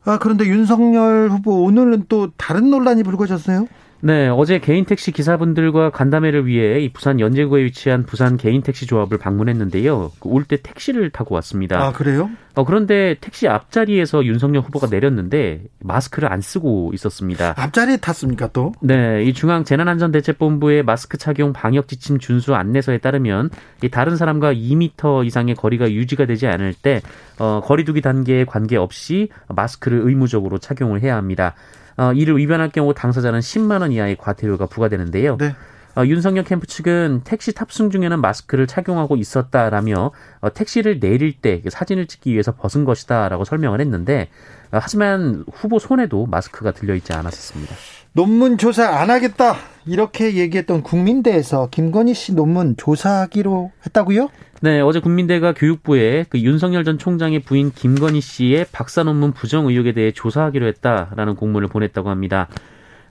아, 0.06 0.18
그런데 0.20 0.46
윤석열 0.46 1.30
후보 1.30 1.64
오늘은 1.64 2.06
또 2.10 2.32
다른 2.38 2.70
논란이 2.70 3.04
불거졌어요? 3.04 3.68
네, 4.06 4.28
어제 4.28 4.60
개인 4.60 4.86
택시 4.86 5.12
기사분들과 5.12 5.90
간담회를 5.90 6.46
위해 6.46 6.80
이 6.80 6.94
부산 6.94 7.20
연제구에 7.20 7.64
위치한 7.64 8.06
부산 8.06 8.38
개인 8.38 8.62
택시 8.62 8.86
조합을 8.86 9.18
방문했는데요. 9.18 10.12
그 10.20 10.30
올때 10.30 10.58
택시를 10.62 11.10
타고 11.10 11.34
왔습니다. 11.34 11.82
아, 11.82 11.92
그래요? 11.92 12.30
어, 12.54 12.64
그런데 12.66 13.16
택시 13.20 13.48
앞자리에서 13.48 14.24
윤석열 14.26 14.62
후보가 14.62 14.90
내렸는데 14.92 15.64
마스크를 15.80 16.32
안 16.32 16.42
쓰고 16.42 16.92
있었습니다. 16.94 17.56
앞자리에 17.58 17.98
탔습니까, 17.98 18.50
또? 18.50 18.74
네, 18.80 19.24
이 19.24 19.34
중앙 19.34 19.64
재난안전대책본부의 19.64 20.84
마스크 20.84 21.18
착용 21.18 21.52
방역 21.52 21.88
지침 21.88 22.20
준수 22.20 22.54
안내서에 22.54 23.00
따르면 23.00 23.50
이 23.82 23.90
다른 23.90 24.18
사람과 24.18 24.54
2미터 24.54 25.26
이상의 25.26 25.56
거리가 25.56 25.92
유지가 25.92 26.28
되지 26.28 26.46
않을 26.46 26.76
때 26.76 27.02
어, 27.40 27.60
거리두기 27.64 28.02
단계에 28.02 28.46
관계없이 28.46 29.30
마스크를 29.48 30.02
의무적으로 30.04 30.60
착용을 30.60 31.02
해야 31.02 31.16
합니다. 31.16 31.56
어, 31.98 32.14
이를 32.14 32.38
위반할 32.38 32.70
경우 32.70 32.94
당사자는 32.94 33.40
10만 33.40 33.82
원 33.82 33.92
이하의 33.92 34.18
과태료가 34.18 34.68
부과되는데요. 34.68 35.38
네. 35.38 35.56
어, 35.98 36.06
윤석열 36.06 36.44
캠프 36.44 36.68
측은 36.68 37.22
택시 37.24 37.54
탑승 37.54 37.90
중에는 37.90 38.20
마스크를 38.20 38.68
착용하고 38.68 39.16
있었다라며 39.16 40.12
어, 40.42 40.54
택시를 40.54 41.00
내릴 41.00 41.40
때 41.40 41.62
사진을 41.68 42.08
찍기 42.08 42.34
위해서 42.34 42.54
벗은 42.54 42.84
것이다라고 42.84 43.46
설명을 43.46 43.80
했는데 43.80 44.30
어, 44.72 44.80
하지만 44.82 45.46
후보 45.54 45.80
손에도 45.80 46.26
마스크가 46.26 46.72
들려 46.72 46.96
있지 46.96 47.14
않았습니다. 47.14 47.74
논문 48.16 48.58
조사 48.58 48.88
안 48.98 49.10
하겠다 49.10 49.58
이렇게 49.86 50.36
얘기했던 50.36 50.84
국민대에서 50.84 51.68
김건희 51.70 52.14
씨 52.14 52.34
논문 52.34 52.78
조사하기로 52.78 53.74
했다고요? 53.86 54.30
네, 54.62 54.80
어제 54.80 55.02
국민대가 55.02 55.54
교육부에 55.54 56.24
그 56.30 56.40
윤석열 56.40 56.86
전 56.86 56.98
총장의 56.98 57.42
부인 57.42 57.74
김건희 57.74 58.22
씨의 58.22 58.68
박사 58.72 59.04
논문 59.04 59.34
부정 59.34 59.68
의혹에 59.68 59.92
대해 59.92 60.14
조사하기로 60.14 60.66
했다라는 60.66 61.36
공문을 61.36 61.68
보냈다고 61.68 62.10
합니다. 62.10 62.48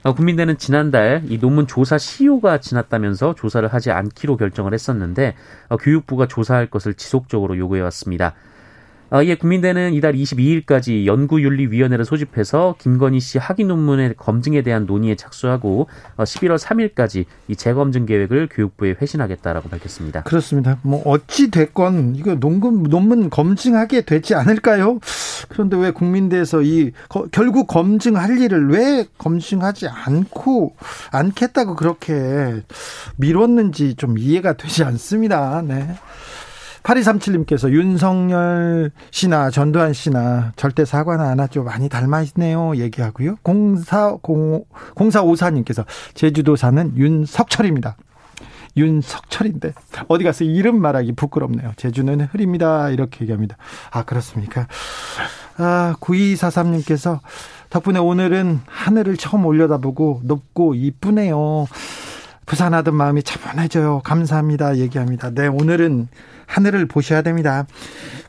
어, 0.01 0.15
국민대는 0.15 0.57
지난달 0.57 1.21
이 1.29 1.37
논문 1.37 1.67
조사 1.67 1.99
시효가 1.99 2.57
지났다면서 2.57 3.35
조사를 3.35 3.71
하지 3.71 3.91
않기로 3.91 4.37
결정을 4.37 4.73
했었는데 4.73 5.35
어, 5.69 5.77
교육부가 5.77 6.25
조사할 6.25 6.71
것을 6.71 6.95
지속적으로 6.95 7.59
요구해 7.59 7.79
왔습니다. 7.81 8.33
어, 9.15 9.23
이에 9.23 9.35
국민대는 9.35 9.93
이달 9.93 10.13
22일까지 10.13 11.05
연구윤리위원회를 11.05 12.03
소집해서 12.03 12.75
김건희 12.79 13.21
씨 13.21 13.37
학위 13.37 13.63
논문의 13.63 14.13
검증에 14.17 14.61
대한 14.61 14.85
논의에 14.85 15.15
착수하고 15.15 15.87
11월 16.17 16.51
어, 16.51 16.55
3일까지 16.57 17.23
이 17.47 17.55
재검증 17.55 18.05
계획을 18.07 18.49
교육부에 18.51 18.97
회신하겠다라고 19.01 19.69
밝혔습니다. 19.69 20.23
그렇습니다. 20.23 20.79
뭐 20.81 21.01
어찌 21.05 21.49
됐건 21.49 22.17
이거 22.17 22.35
논문 22.35 22.83
논문 22.83 23.29
검증하게 23.29 24.01
되지 24.01 24.35
않을까요? 24.35 24.99
그런데 25.47 25.77
왜 25.77 25.91
국민대에서 25.91 26.61
이 26.63 26.91
결국 27.31 27.67
검증할 27.67 28.37
일을 28.37 28.69
왜 28.69 29.05
검증하지 29.17 29.87
않고 29.87 30.75
않겠다고 31.13 31.77
그렇게 31.77 32.63
미뤘는지 33.15 33.95
좀 33.95 34.17
이해가 34.17 34.57
되지 34.57 34.83
않습니다. 34.83 35.61
네. 35.65 35.95
8237님께서 36.85 37.71
윤석열 37.71 38.91
씨나 39.09 39.49
전두환 39.49 39.93
씨나 39.93 40.53
절대 40.55 40.85
사과는 40.85 41.25
안 41.25 41.39
하죠. 41.39 41.63
많이 41.63 41.89
닮아 41.89 42.21
있네요. 42.21 42.75
얘기하고요. 42.75 43.37
04, 43.43 44.17
0454님께서 44.21 45.85
제주도 46.13 46.55
사는 46.55 46.95
윤석철입니다. 46.95 47.97
윤석철인데 48.77 49.73
어디 50.09 50.23
가서 50.23 50.43
이름 50.43 50.81
말하기 50.81 51.13
부끄럽네요. 51.13 51.71
제주는 51.77 52.19
흐립니다. 52.31 52.89
이렇게 52.89 53.21
얘기합니다. 53.21 53.57
아 53.89 54.03
그렇습니까? 54.03 54.67
아 55.57 55.95
9243님께서 55.99 57.19
덕분에 57.69 57.99
오늘은 57.99 58.59
하늘을 58.67 59.17
처음 59.17 59.45
올려다보고 59.45 60.21
높고 60.23 60.75
이쁘네요. 60.75 61.67
부산하던 62.45 62.93
마음이 62.93 63.23
차분해져요. 63.23 64.01
감사합니다. 64.03 64.77
얘기합니다. 64.77 65.31
네 65.31 65.47
오늘은 65.47 66.09
하늘을 66.47 66.85
보셔야 66.87 67.21
됩니다. 67.21 67.65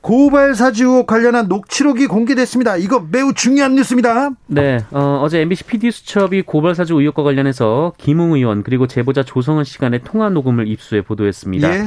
고발 0.01 0.55
사주 0.55 0.85
의혹 0.85 1.07
관련한 1.07 1.49
녹취록이 1.49 2.07
공개됐습니다. 2.07 2.77
이거 2.77 3.05
매우 3.11 3.33
중요한 3.35 3.75
뉴스입니다. 3.75 4.31
네, 4.47 4.79
어, 4.91 5.27
제 5.31 5.41
MBC 5.41 5.65
PD 5.65 5.91
수첩이 5.91 6.43
고발 6.43 6.75
사주 6.75 6.95
의혹과 6.95 7.23
관련해서 7.23 7.93
김웅 7.99 8.35
의원 8.35 8.63
그리고 8.63 8.87
제보자 8.87 9.23
조성은 9.23 9.65
시간의 9.65 10.03
통화 10.05 10.29
녹음을 10.29 10.69
입수해 10.69 11.03
보도했습니다. 11.03 11.75
예. 11.75 11.87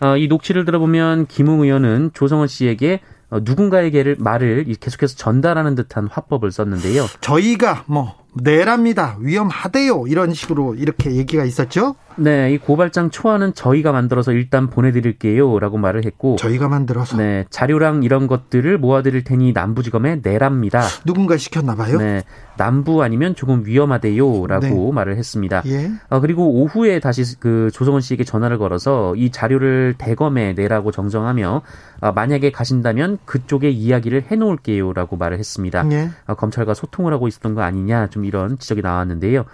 어, 0.00 0.16
이 0.16 0.28
녹취를 0.28 0.64
들어보면 0.64 1.26
김웅 1.26 1.62
의원은 1.62 2.10
조성은 2.14 2.46
씨에게 2.46 3.00
어, 3.30 3.38
누군가에게 3.42 4.16
말을 4.18 4.64
계속해서 4.80 5.16
전달하는 5.16 5.74
듯한 5.74 6.08
화법을 6.08 6.50
썼는데요. 6.50 7.06
저희가 7.20 7.84
뭐 7.86 8.16
내랍니다. 8.34 9.16
위험하대요. 9.20 10.06
이런 10.06 10.34
식으로 10.34 10.74
이렇게 10.74 11.12
얘기가 11.12 11.44
있었죠. 11.44 11.96
네, 12.16 12.52
이 12.52 12.58
고발장 12.58 13.10
초안은 13.10 13.54
저희가 13.54 13.92
만들어서 13.92 14.32
일단 14.32 14.68
보내드릴게요 14.68 15.58
라고 15.58 15.78
말을 15.78 16.04
했고 16.04 16.36
저희가 16.36 16.68
만들어서 16.68 17.16
네 17.16 17.46
자료랑 17.50 18.02
이런 18.02 18.26
것들을 18.26 18.78
모아드릴 18.78 19.24
테니 19.24 19.52
남부지검에 19.52 20.20
내랍니다. 20.22 20.82
누군가 21.06 21.36
시켰나 21.36 21.76
봐요. 21.76 21.98
네, 21.98 22.22
남부 22.56 23.02
아니면 23.02 23.34
조금 23.34 23.64
위험하대요 23.64 24.46
라고 24.46 24.66
네. 24.66 24.92
말을 24.92 25.16
했습니다. 25.16 25.62
예. 25.66 25.90
어, 26.10 26.20
그리고 26.20 26.46
오후에 26.60 27.00
다시 27.00 27.22
그 27.40 27.70
조성원 27.72 28.02
씨에게 28.02 28.24
전화를 28.24 28.58
걸어서 28.58 29.14
이 29.16 29.30
자료를 29.30 29.94
대검에 29.96 30.52
내라고 30.52 30.90
정정하며 30.90 31.62
어, 32.02 32.12
만약에 32.12 32.50
가신다면 32.50 33.18
그쪽에 33.24 33.70
이야기를 33.70 34.24
해놓을게요 34.30 34.92
라고 34.92 35.16
말을 35.16 35.38
했습니다. 35.38 35.90
예. 35.92 36.10
어, 36.26 36.34
검찰과 36.34 36.74
소통을 36.74 37.14
하고 37.14 37.28
있었던 37.28 37.54
거 37.54 37.62
아니냐 37.62 38.08
좀 38.08 38.19
이런 38.24 38.58
지적이 38.58 38.82
나왔는데요. 38.82 39.44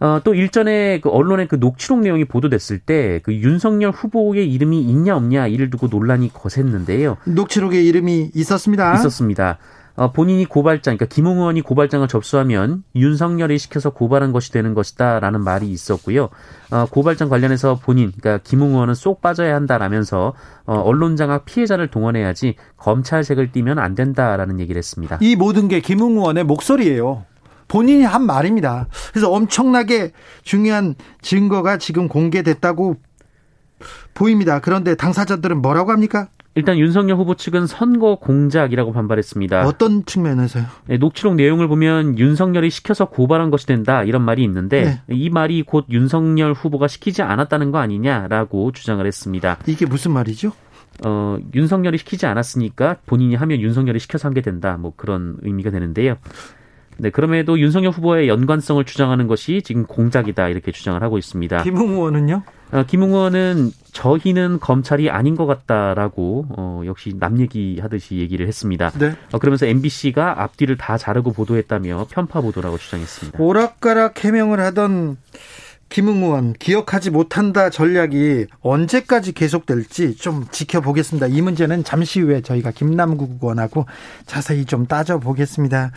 어, 0.00 0.20
또 0.24 0.34
일전에 0.34 1.00
그 1.00 1.10
언론에 1.10 1.46
그 1.46 1.56
녹취록 1.56 2.00
내용이 2.00 2.24
보도됐을 2.24 2.78
때 2.78 3.20
그 3.22 3.34
윤석열 3.34 3.90
후보의 3.90 4.50
이름이 4.50 4.80
있냐 4.80 5.16
없냐 5.16 5.46
이를 5.46 5.68
두고 5.70 5.88
논란이 5.88 6.32
거셌는데요. 6.32 7.18
녹취록에 7.24 7.82
이름이 7.82 8.30
있었습니다. 8.34 8.94
있었습니다. 8.94 9.58
어, 9.96 10.12
본인이 10.12 10.46
고발장, 10.46 10.96
그러니까 10.96 11.14
김웅 11.14 11.38
의원이 11.38 11.60
고발장을 11.60 12.06
접수하면 12.08 12.84
윤석열이 12.94 13.58
시켜서 13.58 13.90
고발한 13.90 14.32
것이 14.32 14.50
되는 14.52 14.72
것이다라는 14.72 15.42
말이 15.42 15.68
있었고요. 15.68 16.30
어, 16.70 16.86
고발장 16.90 17.28
관련해서 17.28 17.80
본인, 17.82 18.12
그러니까 18.18 18.42
김웅 18.42 18.70
의원은 18.70 18.94
쏙 18.94 19.20
빠져야 19.20 19.54
한다라면서 19.54 20.32
어, 20.64 20.74
언론 20.80 21.16
장악 21.16 21.44
피해자를 21.44 21.88
동원해야지 21.88 22.54
검찰색을 22.78 23.52
띠면 23.52 23.78
안 23.78 23.94
된다라는 23.94 24.60
얘기를 24.60 24.78
했습니다. 24.78 25.18
이 25.20 25.36
모든 25.36 25.68
게 25.68 25.80
김웅 25.80 26.12
의원의 26.16 26.44
목소리예요. 26.44 27.24
본인이 27.70 28.02
한 28.02 28.26
말입니다. 28.26 28.88
그래서 29.12 29.30
엄청나게 29.30 30.10
중요한 30.42 30.96
증거가 31.22 31.78
지금 31.78 32.08
공개됐다고 32.08 32.96
보입니다. 34.12 34.60
그런데 34.60 34.94
당사자들은 34.96 35.62
뭐라고 35.62 35.92
합니까? 35.92 36.28
일단 36.56 36.78
윤석열 36.78 37.16
후보 37.16 37.36
측은 37.36 37.68
선거 37.68 38.16
공작이라고 38.16 38.92
반발했습니다. 38.92 39.66
어떤 39.66 40.04
측면에서요? 40.04 40.64
네, 40.86 40.98
녹취록 40.98 41.36
내용을 41.36 41.68
보면 41.68 42.18
윤석열이 42.18 42.70
시켜서 42.70 43.04
고발한 43.04 43.50
것이 43.50 43.66
된다 43.66 44.02
이런 44.02 44.22
말이 44.22 44.42
있는데 44.42 45.00
네. 45.06 45.14
이 45.16 45.30
말이 45.30 45.62
곧 45.62 45.86
윤석열 45.90 46.52
후보가 46.52 46.88
시키지 46.88 47.22
않았다는 47.22 47.70
거 47.70 47.78
아니냐라고 47.78 48.72
주장을 48.72 49.06
했습니다. 49.06 49.58
이게 49.66 49.86
무슨 49.86 50.10
말이죠? 50.10 50.50
어, 51.06 51.38
윤석열이 51.54 51.98
시키지 51.98 52.26
않았으니까 52.26 52.96
본인이 53.06 53.36
하면 53.36 53.60
윤석열이 53.60 54.00
시켜서 54.00 54.26
한 54.26 54.34
게 54.34 54.40
된다. 54.42 54.76
뭐 54.76 54.92
그런 54.96 55.36
의미가 55.42 55.70
되는데요. 55.70 56.16
네, 57.00 57.10
그럼에도 57.10 57.58
윤석열 57.58 57.92
후보의 57.92 58.28
연관성을 58.28 58.84
주장하는 58.84 59.26
것이 59.26 59.62
지금 59.62 59.86
공작이다 59.86 60.48
이렇게 60.48 60.70
주장을 60.70 61.02
하고 61.02 61.16
있습니다. 61.16 61.62
김웅 61.62 61.92
의원은요? 61.92 62.42
어, 62.72 62.84
김웅 62.86 63.10
의원은 63.14 63.72
저희는 63.92 64.60
검찰이 64.60 65.10
아닌 65.10 65.34
것 65.34 65.46
같다라고 65.46 66.46
어, 66.50 66.82
역시 66.84 67.14
남 67.18 67.40
얘기하듯이 67.40 68.16
얘기를 68.16 68.46
했습니다. 68.46 68.90
네. 68.90 69.14
어, 69.32 69.38
그러면서 69.38 69.66
MBC가 69.66 70.42
앞뒤를 70.42 70.76
다 70.76 70.98
자르고 70.98 71.32
보도했다며 71.32 72.06
편파 72.10 72.42
보도라고 72.42 72.76
주장했습니다. 72.76 73.42
오락가락 73.42 74.22
해명을 74.22 74.60
하던 74.60 75.16
김웅 75.88 76.22
의원 76.22 76.52
기억하지 76.52 77.10
못한다 77.10 77.68
전략이 77.68 78.46
언제까지 78.60 79.32
계속될지 79.32 80.16
좀 80.16 80.44
지켜보겠습니다. 80.52 81.26
이 81.26 81.40
문제는 81.40 81.82
잠시 81.82 82.20
후에 82.20 82.42
저희가 82.42 82.70
김남국 82.70 83.38
의원하고 83.42 83.86
자세히 84.26 84.66
좀 84.66 84.86
따져보겠습니다. 84.86 85.90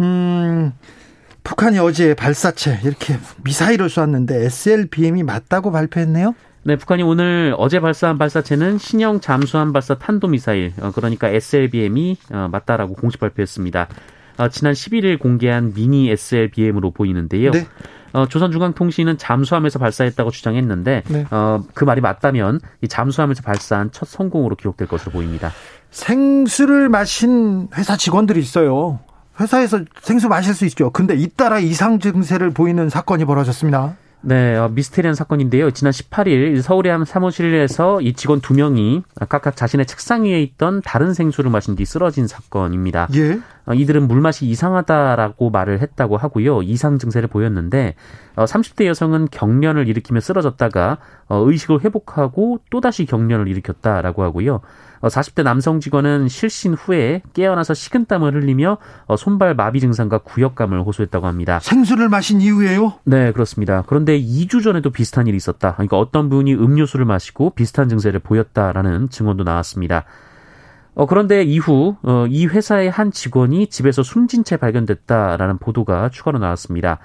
음, 0.00 0.72
북한이 1.44 1.78
어제 1.78 2.14
발사체 2.14 2.80
이렇게 2.84 3.18
미사일을 3.44 3.88
쏘았는데 3.88 4.44
SLBM이 4.46 5.22
맞다고 5.22 5.70
발표했네요. 5.70 6.34
네, 6.64 6.74
북한이 6.74 7.04
오늘 7.04 7.54
어제 7.58 7.78
발사한 7.78 8.18
발사체는 8.18 8.78
신형 8.78 9.20
잠수함 9.20 9.72
발사 9.72 9.94
탄도 9.94 10.26
미사일, 10.26 10.72
어, 10.80 10.90
그러니까 10.92 11.28
SLBM이 11.28 12.16
어, 12.32 12.48
맞다라고 12.50 12.94
공식 12.94 13.20
발표했습니다. 13.20 13.88
어, 14.38 14.48
지난 14.48 14.72
11일 14.72 15.20
공개한 15.20 15.72
미니 15.72 16.10
SLBM으로 16.10 16.90
보이는데요. 16.90 17.52
네. 17.52 17.68
어, 18.12 18.26
조선중앙통신은 18.26 19.18
잠수함에서 19.18 19.78
발사했다고 19.78 20.30
주장했는데 20.30 21.02
네. 21.06 21.26
어, 21.30 21.62
그 21.74 21.84
말이 21.84 22.00
맞다면 22.00 22.60
이 22.82 22.88
잠수함에서 22.88 23.42
발사한 23.42 23.92
첫 23.92 24.08
성공으로 24.08 24.56
기록될 24.56 24.88
것으로 24.88 25.12
보입니다. 25.12 25.52
생수를 25.90 26.88
마신 26.88 27.68
회사 27.76 27.96
직원들이 27.96 28.40
있어요. 28.40 28.98
회사에서 29.40 29.80
생수 30.00 30.28
마실 30.28 30.54
수 30.54 30.64
있죠. 30.66 30.90
근데 30.90 31.14
잇따라 31.14 31.58
이상 31.58 31.98
증세를 31.98 32.50
보이는 32.50 32.88
사건이 32.88 33.24
벌어졌습니다. 33.24 33.96
네, 34.22 34.56
어, 34.56 34.68
미스테리한 34.68 35.14
사건인데요. 35.14 35.70
지난 35.70 35.92
18일 35.92 36.60
서울의 36.60 36.90
한 36.90 37.04
사무실에서 37.04 38.00
이 38.00 38.12
직원 38.14 38.40
두 38.40 38.54
명이 38.54 39.02
각각 39.28 39.54
자신의 39.54 39.86
책상 39.86 40.24
위에 40.24 40.42
있던 40.42 40.82
다른 40.82 41.14
생수를 41.14 41.48
마신 41.50 41.76
뒤 41.76 41.84
쓰러진 41.84 42.26
사건입니다. 42.26 43.06
예. 43.14 43.38
어, 43.66 43.74
이들은 43.74 44.08
물맛이 44.08 44.46
이상하다라고 44.46 45.50
말을 45.50 45.80
했다고 45.80 46.16
하고요. 46.16 46.62
이상 46.62 46.98
증세를 46.98 47.28
보였는데 47.28 47.94
어, 48.34 48.46
30대 48.46 48.86
여성은 48.86 49.28
경련을 49.30 49.86
일으키며 49.86 50.18
쓰러졌다가 50.20 50.98
어, 51.28 51.44
의식을 51.46 51.84
회복하고 51.84 52.58
또다시 52.70 53.06
경련을 53.06 53.46
일으켰다라고 53.46 54.24
하고요. 54.24 54.60
40대 55.02 55.40
어, 55.40 55.42
남성 55.42 55.80
직원은 55.80 56.28
실신 56.28 56.74
후에 56.74 57.22
깨어나서 57.34 57.74
식은땀을 57.74 58.34
흘리며 58.34 58.78
어, 59.06 59.16
손발 59.16 59.54
마비 59.54 59.80
증상과 59.80 60.18
구역감을 60.18 60.82
호소했다고 60.82 61.26
합니다. 61.26 61.58
생수를 61.60 62.08
마신 62.08 62.40
이후에요? 62.40 62.94
네, 63.04 63.32
그렇습니다. 63.32 63.84
그런데 63.86 64.18
2주 64.18 64.62
전에도 64.62 64.90
비슷한 64.90 65.26
일이 65.26 65.36
있었다. 65.36 65.74
그러니까 65.74 65.98
어떤 65.98 66.28
분이 66.28 66.54
음료수를 66.54 67.04
마시고 67.04 67.50
비슷한 67.50 67.88
증세를 67.88 68.20
보였다라는 68.20 69.10
증언도 69.10 69.44
나왔습니다. 69.44 70.04
어, 70.94 71.04
그런데 71.06 71.42
이후 71.42 71.96
어, 72.02 72.26
이 72.26 72.46
회사의 72.46 72.90
한 72.90 73.12
직원이 73.12 73.66
집에서 73.66 74.02
숨진 74.02 74.44
채 74.44 74.56
발견됐다라는 74.56 75.58
보도가 75.58 76.08
추가로 76.08 76.38
나왔습니다. 76.38 76.98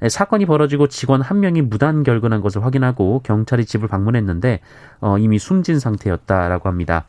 네, 0.00 0.08
사건이 0.08 0.46
벌어지고 0.46 0.86
직원 0.86 1.22
한 1.22 1.40
명이 1.40 1.62
무단 1.62 2.02
결근한 2.02 2.40
것을 2.40 2.64
확인하고 2.64 3.20
경찰이 3.24 3.64
집을 3.64 3.88
방문했는데 3.88 4.60
어, 5.00 5.18
이미 5.18 5.38
숨진 5.38 5.80
상태였다라고 5.80 6.68
합니다. 6.68 7.06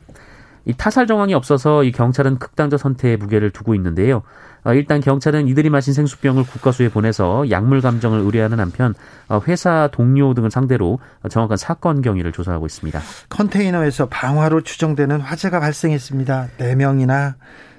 이 0.70 0.74
타살 0.78 1.08
정황이 1.08 1.34
없어서 1.34 1.84
이 1.84 1.92
경찰은 1.92 2.38
극단적 2.38 2.80
선택에 2.80 3.18
무게를 3.18 3.50
두고 3.50 3.74
있는데요. 3.74 4.22
어, 4.64 4.74
일단 4.74 5.02
경찰은 5.02 5.48
이들이 5.48 5.72
마신 5.72 5.96
생수병을 5.96 6.44
국과수에 6.44 6.90
보내서 6.90 7.50
약물 7.50 7.82
감정을 7.82 8.20
의뢰하는 8.20 8.60
한편 8.60 8.94
어, 9.30 9.42
회사 9.48 9.90
동료 9.92 10.36
등을 10.36 10.52
상대로 10.52 11.00
정확한 11.28 11.58
사건 11.58 12.04
경위를 12.04 12.32
조사하고 12.32 12.68
있습니다. 12.68 13.02
컨테이너에서 13.30 14.10
방화로 14.10 14.62
추정되는 14.62 15.20
화재가 15.22 15.60
발생했습니다. 15.60 16.50
4명이나 16.60 17.34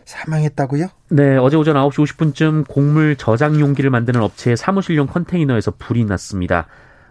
사망했다고요? 0.04 0.88
네, 1.10 1.36
어제 1.36 1.56
오전 1.56 1.76
9시 1.76 2.16
50분쯤 2.16 2.66
곡물 2.66 3.14
저장 3.14 3.60
용기를 3.60 3.90
만드는 3.90 4.20
업체의 4.20 4.56
사무실용 4.56 5.06
컨테이너에서 5.06 5.74
불이 5.78 6.04
났습니다. 6.06 6.66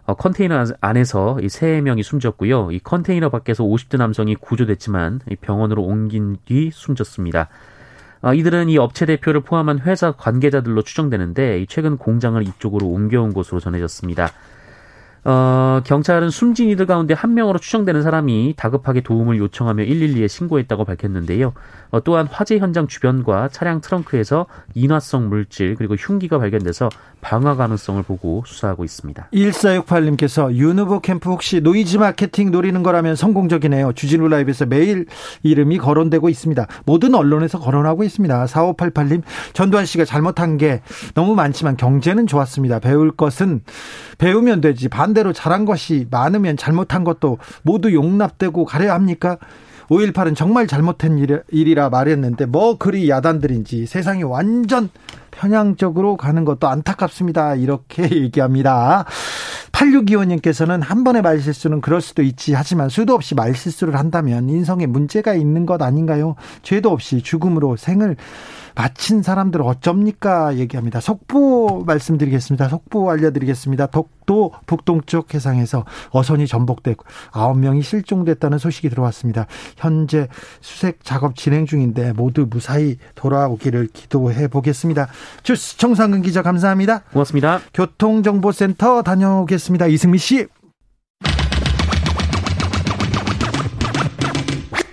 어, 0.10 0.16
컨테이너 0.16 0.66
안에서 0.82 1.38
이 1.40 1.46
3명이 1.46 2.02
숨졌고요. 2.02 2.72
이 2.72 2.80
컨테이너 2.80 3.30
밖에서 3.30 3.64
50대 3.64 3.98
남성이 3.98 4.34
구조됐지만 4.34 5.22
병원으로 5.42 5.84
옮긴 5.84 6.38
뒤 6.46 6.72
숨졌습니다. 6.74 7.48
어, 8.24 8.34
이들은 8.34 8.70
이 8.70 8.80
업체 8.80 9.06
대표를 9.06 9.42
포함한 9.42 9.82
회사 9.82 10.12
관계자들로 10.14 10.82
추정되는데 10.82 11.64
최근 11.70 11.98
공장을 11.98 12.42
이쪽으로 12.42 12.88
옮겨온 12.88 13.36
것으로 13.36 13.60
전해졌습니다. 13.60 14.32
어, 15.26 15.82
경찰은 15.84 16.30
숨진 16.30 16.70
이들 16.70 16.86
가운데 16.86 17.14
한 17.14 17.34
명으로 17.34 17.60
추정되는 17.60 18.02
사람이 18.02 18.54
다급하게 18.58 19.02
도움을 19.02 19.38
요청하며 19.38 19.84
112에 19.84 20.28
신고했다고 20.28 20.86
밝혔는데요. 20.86 21.54
어, 21.92 22.04
또한 22.04 22.28
화재 22.28 22.58
현장 22.58 22.88
주변과 22.88 23.50
차량 23.50 23.82
트렁크에서 23.82 24.46
인화성 24.76 25.30
물질 25.30 25.76
그리고 25.76 25.96
흉기가 25.96 26.38
발견돼서 26.38 26.90
방화 27.22 27.56
가능성을 27.56 28.02
보고 28.04 28.44
수사하고 28.46 28.84
있습니다. 28.84 29.30
1468님께서 29.34 30.54
윤 30.54 30.80
후보 30.80 31.00
캠프 31.02 31.30
혹시 31.30 31.60
노이즈 31.62 31.98
마케팅 31.98 32.52
노리는 32.52 32.82
거라면 32.82 33.16
성공적이네요. 33.16 33.94
주진우 33.94 34.28
라이브에서 34.30 34.66
매일 34.66 35.06
이름이 35.44 35.80
거론되고 35.80 36.30
있습니다. 36.30 36.68
모든 36.86 37.16
언론에서 37.16 37.60
거론하고 37.60 38.04
있습니다. 38.04 38.46
4588님 38.46 39.24
전두환 39.54 39.86
씨가 39.86 40.06
잘못한 40.06 40.58
게 40.58 40.82
너무 41.14 41.36
많지만 41.36 41.76
경제는 41.76 42.28
좋았습니다. 42.28 42.80
배울 42.80 43.12
것은 43.12 43.62
배우면 44.18 44.62
되지 44.62 44.88
반 44.90 45.09
대로 45.14 45.34
잘한 45.34 45.66
것이 45.66 46.08
많으면 46.10 46.58
잘못한 46.58 47.04
것도 47.04 47.38
모두 47.64 47.94
용납되고 47.94 48.66
가려 48.66 48.94
합니까? 48.94 49.38
5.18은 49.90 50.36
정말 50.36 50.68
잘못한 50.68 51.18
일이라 51.50 51.90
말했는데 51.90 52.46
뭐 52.46 52.78
그리 52.78 53.10
야단들인지 53.10 53.88
세상이 53.88 54.24
완전 54.24 54.90
편향적으로 55.32 56.16
가는 56.16 56.46
것도 56.46 56.68
안타깝습니다. 56.68 57.56
이렇게 57.56 58.04
얘기합니다. 58.16 59.06
8625님께서는 59.72 60.82
한 60.82 61.04
번의 61.04 61.22
말실수는 61.22 61.82
그럴 61.82 62.02
수도 62.02 62.22
있지 62.22 62.54
하지만 62.54 62.90
수도 62.90 63.14
없이 63.14 63.36
말실수를 63.36 63.98
한다면 63.98 64.50
인성에 64.50 64.86
문제가 64.86 65.34
있는 65.34 65.66
것 65.66 65.82
아닌가요? 65.82 66.36
죄도 66.62 66.92
없이 66.92 67.22
죽음으로 67.22 67.78
생을 67.78 68.16
마친 68.76 69.22
사람들 69.22 69.62
어쩝니까? 69.62 70.58
얘기합니다. 70.58 71.00
속보 71.00 71.84
말씀드리겠습니다. 71.86 72.70
속보 72.70 73.10
알려드리겠습니다. 73.12 73.88
독도 73.88 74.52
북동쪽 74.66 75.34
해상에서 75.34 75.86
어선이 76.12 76.48
전복되고 76.48 77.04
9명이 77.32 77.84
실종됐다는 77.84 78.58
소식이 78.58 78.90
들어왔습니다. 78.90 79.48
현재 79.78 80.28
수색 80.62 81.04
작업 81.04 81.36
진행 81.36 81.66
중인데 81.66 82.14
모두 82.14 82.48
무사히 82.50 82.98
돌아오기를 83.16 83.88
기도해 83.94 84.48
보겠습니다. 84.48 85.08
주스 85.44 85.78
정상근 85.78 86.22
기자 86.22 86.42
감사합니다. 86.42 87.00
고맙습니다. 87.12 87.60
교통정보센터 87.74 89.02
다녀오겠습니다. 89.04 89.88
이승미 89.88 90.18
씨. 90.18 90.48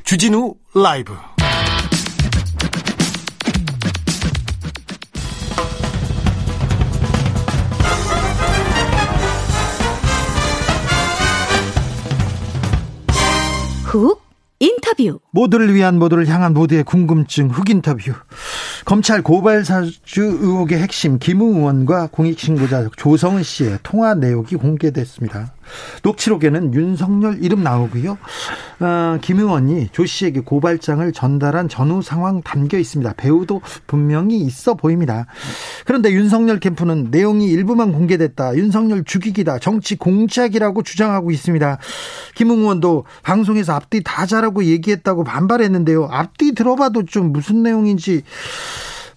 주진우 0.05 0.55
라이브 0.75 1.36
훅 13.97 14.27
인터뷰 14.59 15.21
모두를 15.33 15.75
위한 15.75 15.99
모두를 15.99 16.27
향한 16.29 16.55
모두의 16.55 16.83
궁금증 16.85 17.49
흑 17.49 17.69
인터뷰 17.69 18.13
검찰 18.87 19.23
고발 19.23 19.65
사주 19.65 20.23
의혹의 20.23 20.79
핵심 20.79 21.19
김웅 21.19 21.57
의원과 21.57 22.09
공익신고자 22.13 22.89
조성은 22.97 23.43
씨의 23.43 23.81
통화 23.83 24.15
내역이 24.15 24.57
공개됐습니다. 24.57 25.53
녹취록에는 26.03 26.75
윤석열 26.75 27.43
이름 27.43 27.63
나오고요. 27.63 28.19
어, 28.81 29.19
김 29.21 29.39
의원이 29.39 29.89
조 29.93 30.05
씨에게 30.05 30.41
고발장을 30.41 31.11
전달한 31.13 31.69
전후 31.69 32.03
상황 32.03 32.43
담겨 32.43 32.79
있습니다. 32.79 33.15
배우도 33.17 33.63
분명히 33.87 34.39
있어 34.41 34.75
보입니다. 34.75 35.27
그런데 35.85 36.13
윤석열 36.13 36.61
캠프는 36.61 37.09
내용이 37.11 37.47
일부만 37.51 37.93
공개됐다. 37.93 38.57
윤석열 38.57 39.05
죽이기다. 39.05 39.59
정치 39.59 39.97
공작이라고 39.97 40.83
주장하고 40.83 41.31
있습니다. 41.31 41.79
김웅 42.35 42.61
의원도 42.61 43.05
방송에서 43.23 43.75
앞뒤 43.75 44.03
다 44.05 44.27
잘하고 44.27 44.65
얘기했다고 44.65 45.25
반발했는데요. 45.25 46.09
앞뒤 46.11 46.55
들어봐도 46.55 47.05
좀 47.05 47.33
무슨 47.33 47.63
내용인지 47.63 48.23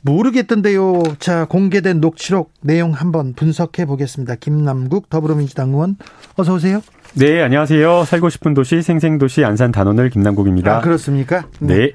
모르겠던데요. 0.01 1.03
자, 1.19 1.45
공개된 1.45 1.99
녹취록 1.99 2.53
내용 2.61 2.91
한번 2.93 3.33
분석해 3.33 3.85
보겠습니다. 3.85 4.35
김남국 4.35 5.09
더불어민주당 5.09 5.71
의원 5.71 5.97
어서 6.39 6.53
오세요. 6.53 6.81
네, 7.15 7.41
안녕하세요. 7.41 8.05
살고 8.05 8.29
싶은 8.29 8.53
도시 8.53 8.81
생생도시 8.81 9.43
안산 9.43 9.73
단원을 9.73 10.09
김남국입니다. 10.09 10.77
아, 10.77 10.79
그렇습니까? 10.79 11.45
네. 11.59 11.75
네. 11.75 11.91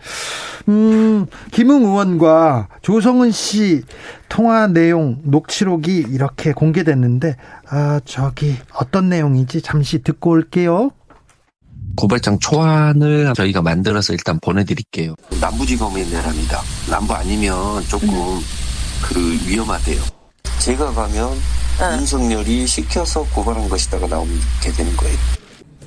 음, 0.68 1.24
김웅 1.50 1.85
의원과 1.85 2.68
조성은 2.83 3.30
씨 3.30 3.85
통화 4.28 4.66
내용 4.66 5.18
녹취록이 5.24 6.04
이렇게 6.11 6.52
공개됐는데 6.52 7.37
아, 7.70 8.00
저기 8.04 8.57
어떤 8.74 9.09
내용인지 9.09 9.62
잠시 9.62 10.02
듣고 10.02 10.33
올게요. 10.33 10.90
고발장 11.96 12.38
초안을 12.38 13.33
저희가 13.35 13.62
만들어서 13.62 14.12
일단 14.12 14.38
보내드릴게요. 14.40 15.14
남부지검에 15.40 16.04
내랍니다. 16.04 16.61
남부 16.90 17.14
아니면 17.14 17.83
조금 17.88 18.11
음. 18.11 18.40
그 19.02 19.20
위험하대요. 19.48 20.23
제가 20.60 20.92
가면 20.92 21.26
어. 21.26 21.96
윤석열이 21.98 22.66
시켜서 22.66 23.24
고발한 23.34 23.68
것이다가 23.68 24.06
나오게 24.06 24.32
되는 24.76 24.96
거예요. 24.96 25.16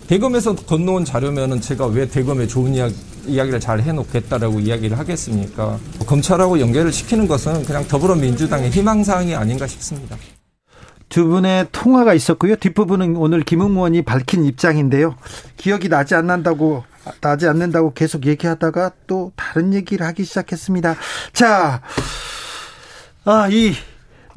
대검에서 0.07 0.55
건너온 0.55 1.03
자료면은 1.05 1.59
제가 1.59 1.87
왜 1.87 2.07
대검에 2.07 2.47
좋은 2.47 2.73
이야기, 2.73 2.95
이야기를 3.25 3.59
잘 3.59 3.81
해놓겠다라고 3.81 4.59
이야기를 4.59 4.97
하겠습니까? 4.97 5.77
검찰하고 6.05 6.59
연결을 6.59 6.93
시키는 6.93 7.27
것은 7.27 7.65
그냥 7.65 7.87
더불어민주당의 7.87 8.71
희망사항이 8.71 9.35
아닌가 9.35 9.67
싶습니다. 9.67 10.15
두 11.09 11.25
분의 11.25 11.67
통화가 11.71 12.13
있었고요. 12.13 12.55
뒷부분은 12.57 13.15
오늘 13.15 13.43
김웅 13.43 13.71
의원이 13.71 14.03
밝힌 14.03 14.45
입장인데요. 14.45 15.15
기억이 15.55 15.89
나지 15.89 16.15
않는다고 16.15 16.83
나지 17.21 17.47
않는다고 17.47 17.93
계속 17.93 18.25
얘기하다가 18.25 18.91
또 19.07 19.31
다른 19.35 19.73
얘기를 19.73 20.05
하기 20.07 20.25
시작했습니다. 20.25 20.95
자, 21.33 21.81
아, 23.23 23.47
이 23.49 23.73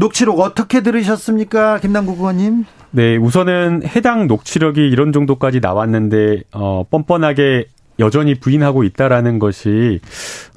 녹취록 0.01 0.41
어떻게 0.41 0.81
들으셨습니까, 0.81 1.79
김남국 1.79 2.19
의원님? 2.19 2.65
네, 2.91 3.17
우선은 3.17 3.83
해당 3.85 4.27
녹취록이 4.27 4.89
이런 4.89 5.13
정도까지 5.13 5.61
나왔는데 5.61 6.43
어, 6.53 6.85
뻔뻔하게 6.91 7.67
여전히 7.99 8.35
부인하고 8.35 8.83
있다라는 8.83 9.39
것이 9.39 10.01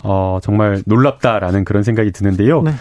어, 0.02 0.40
정말 0.42 0.82
놀랍다라는 0.86 1.66
그런 1.66 1.84
생각이 1.84 2.12
드는데요. 2.12 2.62
네. 2.62 2.72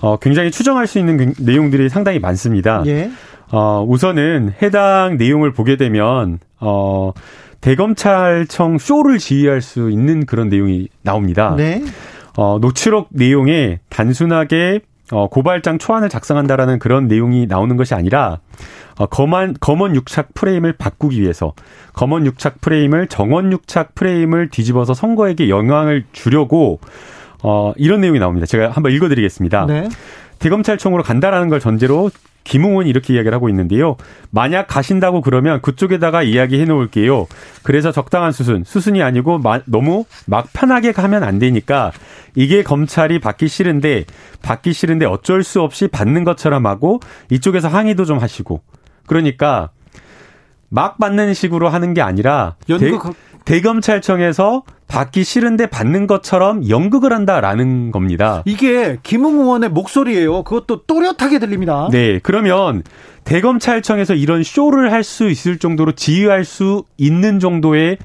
어, 0.00 0.16
굉장히 0.18 0.52
추정할 0.52 0.86
수 0.86 1.00
있는 1.00 1.16
그 1.16 1.42
내용들이 1.42 1.88
상당히 1.88 2.20
많습니다. 2.20 2.84
예. 2.86 3.10
어, 3.50 3.84
우선은 3.86 4.54
해당 4.62 5.16
내용을 5.18 5.52
보게 5.52 5.76
되면 5.76 6.38
어, 6.60 7.12
대검찰청 7.60 8.78
쇼를 8.78 9.18
지휘할 9.18 9.60
수 9.60 9.90
있는 9.90 10.24
그런 10.24 10.48
내용이 10.48 10.88
나옵니다. 11.02 11.54
네. 11.56 11.82
어, 12.36 12.58
녹취록 12.60 13.08
내용에 13.10 13.80
단순하게 13.88 14.82
어, 15.12 15.28
고발장 15.28 15.78
초안을 15.78 16.08
작성한다라는 16.08 16.78
그런 16.78 17.06
내용이 17.06 17.46
나오는 17.46 17.76
것이 17.76 17.94
아니라 17.94 18.38
어, 18.98 19.06
검은, 19.06 19.56
검은 19.60 19.94
육착 19.94 20.32
프레임을 20.32 20.72
바꾸기 20.72 21.20
위해서 21.20 21.52
검은 21.92 22.24
육착 22.24 22.62
프레임을 22.62 23.08
정원 23.08 23.52
육착 23.52 23.94
프레임을 23.94 24.48
뒤집어서 24.48 24.94
선거에게 24.94 25.50
영향을 25.50 26.04
주려고 26.12 26.80
어, 27.42 27.72
이런 27.76 28.00
내용이 28.00 28.18
나옵니다. 28.18 28.46
제가 28.46 28.70
한번 28.70 28.92
읽어드리겠습니다. 28.92 29.66
네. 29.66 29.88
대검찰청으로 30.42 31.02
간다라는 31.02 31.48
걸 31.48 31.60
전제로 31.60 32.10
김웅은 32.44 32.88
이렇게 32.88 33.14
이야기를 33.14 33.32
하고 33.34 33.48
있는데요. 33.48 33.96
만약 34.30 34.66
가신다고 34.66 35.20
그러면 35.20 35.62
그쪽에다가 35.62 36.24
이야기해 36.24 36.64
놓을게요. 36.64 37.26
그래서 37.62 37.92
적당한 37.92 38.32
수순, 38.32 38.64
수순이 38.64 39.00
아니고 39.02 39.38
마, 39.38 39.60
너무 39.66 40.04
막 40.26 40.48
편하게 40.52 40.90
가면 40.90 41.22
안 41.22 41.38
되니까 41.38 41.92
이게 42.34 42.64
검찰이 42.64 43.20
받기 43.20 43.46
싫은데 43.46 44.04
받기 44.42 44.72
싫은데 44.72 45.06
어쩔 45.06 45.44
수 45.44 45.60
없이 45.60 45.86
받는 45.86 46.24
것처럼 46.24 46.66
하고 46.66 46.98
이쪽에서 47.30 47.68
항의도 47.68 48.04
좀 48.04 48.18
하시고 48.18 48.62
그러니까 49.06 49.70
막 50.68 50.98
받는 50.98 51.34
식으로 51.34 51.68
하는 51.68 51.94
게 51.94 52.00
아니라 52.00 52.56
연극 52.68 53.02
대 53.02 53.12
검찰청에서 53.62 54.62
받기 54.88 55.24
싫은데 55.24 55.66
받는 55.66 56.06
것처럼 56.06 56.68
연극을 56.68 57.12
한다라는 57.12 57.92
겁니다. 57.92 58.42
이게 58.44 58.98
김웅 59.02 59.40
의원의 59.40 59.70
목소리예요. 59.70 60.42
그것도 60.42 60.82
또렷하게 60.86 61.38
들립니다. 61.38 61.88
네, 61.90 62.18
그러면 62.22 62.82
대검찰청에서 63.24 64.14
이런 64.14 64.42
쇼를 64.42 64.92
할 64.92 65.02
수 65.02 65.28
있을 65.30 65.58
정도로 65.58 65.92
지휘할 65.92 66.44
수 66.44 66.84
있는 66.98 67.40
정도의 67.40 67.98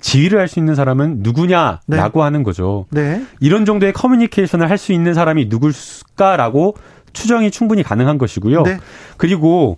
지휘를 0.00 0.38
할 0.38 0.48
수 0.48 0.58
있는 0.58 0.74
사람은 0.74 1.18
누구냐라고 1.20 1.80
네. 1.88 2.20
하는 2.20 2.42
거죠. 2.42 2.86
네. 2.90 3.22
이런 3.40 3.64
정도의 3.64 3.92
커뮤니케이션을 3.92 4.68
할 4.68 4.78
수 4.78 4.92
있는 4.92 5.14
사람이 5.14 5.46
누굴까라고 5.48 6.74
추정이 7.12 7.50
충분히 7.50 7.82
가능한 7.82 8.18
것이고요. 8.18 8.62
네. 8.62 8.78
그리고 9.16 9.76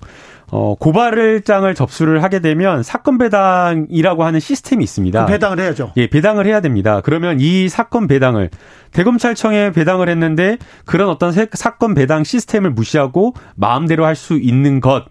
어, 0.55 0.75
고발장을 0.75 1.75
접수를 1.75 2.23
하게 2.23 2.41
되면 2.41 2.83
사건 2.83 3.17
배당이라고 3.17 4.23
하는 4.23 4.39
시스템이 4.39 4.85
있습니다. 4.85 5.25
배당을 5.25 5.59
해야죠. 5.59 5.93
예, 5.97 6.09
배당을 6.09 6.45
해야 6.47 6.61
됩니다. 6.61 7.01
그러면 7.03 7.39
이 7.41 7.71
사건 7.71 8.07
배당을 8.07 8.51
대검찰청에 8.93 9.73
배당을 9.73 10.11
했는데 10.11 10.59
그런 10.85 11.09
어떤 11.09 11.33
사건 11.55 11.95
배당 11.95 12.23
시스템을 12.23 12.71
무시하고 12.71 13.33
마음대로 13.57 14.05
할 14.05 14.15
수 14.15 14.37
있는 14.39 14.81
것, 14.81 15.07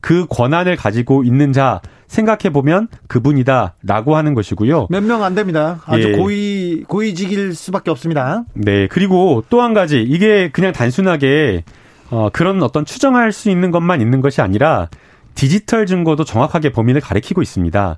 그 0.00 0.26
권한을 0.28 0.74
가지고 0.74 1.22
있는 1.22 1.52
자 1.52 1.80
생각해 2.08 2.50
보면 2.52 2.88
그분이다라고 3.06 4.16
하는 4.16 4.34
것이고요. 4.34 4.88
몇 4.90 5.04
명 5.04 5.22
안 5.22 5.36
됩니다. 5.36 5.80
아주 5.86 6.08
예. 6.08 6.16
고위 6.16 6.82
고위직일 6.88 7.54
수밖에 7.54 7.92
없습니다. 7.92 8.42
네, 8.54 8.88
그리고 8.88 9.44
또 9.50 9.62
한 9.62 9.72
가지 9.72 10.02
이게 10.02 10.50
그냥 10.50 10.72
단순하게 10.72 11.62
어, 12.10 12.28
그런 12.32 12.62
어떤 12.62 12.84
추정할 12.84 13.32
수 13.32 13.50
있는 13.50 13.70
것만 13.70 14.00
있는 14.00 14.20
것이 14.20 14.40
아니라 14.40 14.88
디지털 15.34 15.86
증거도 15.86 16.24
정확하게 16.24 16.72
범인을 16.72 17.00
가리키고 17.00 17.40
있습니다. 17.40 17.96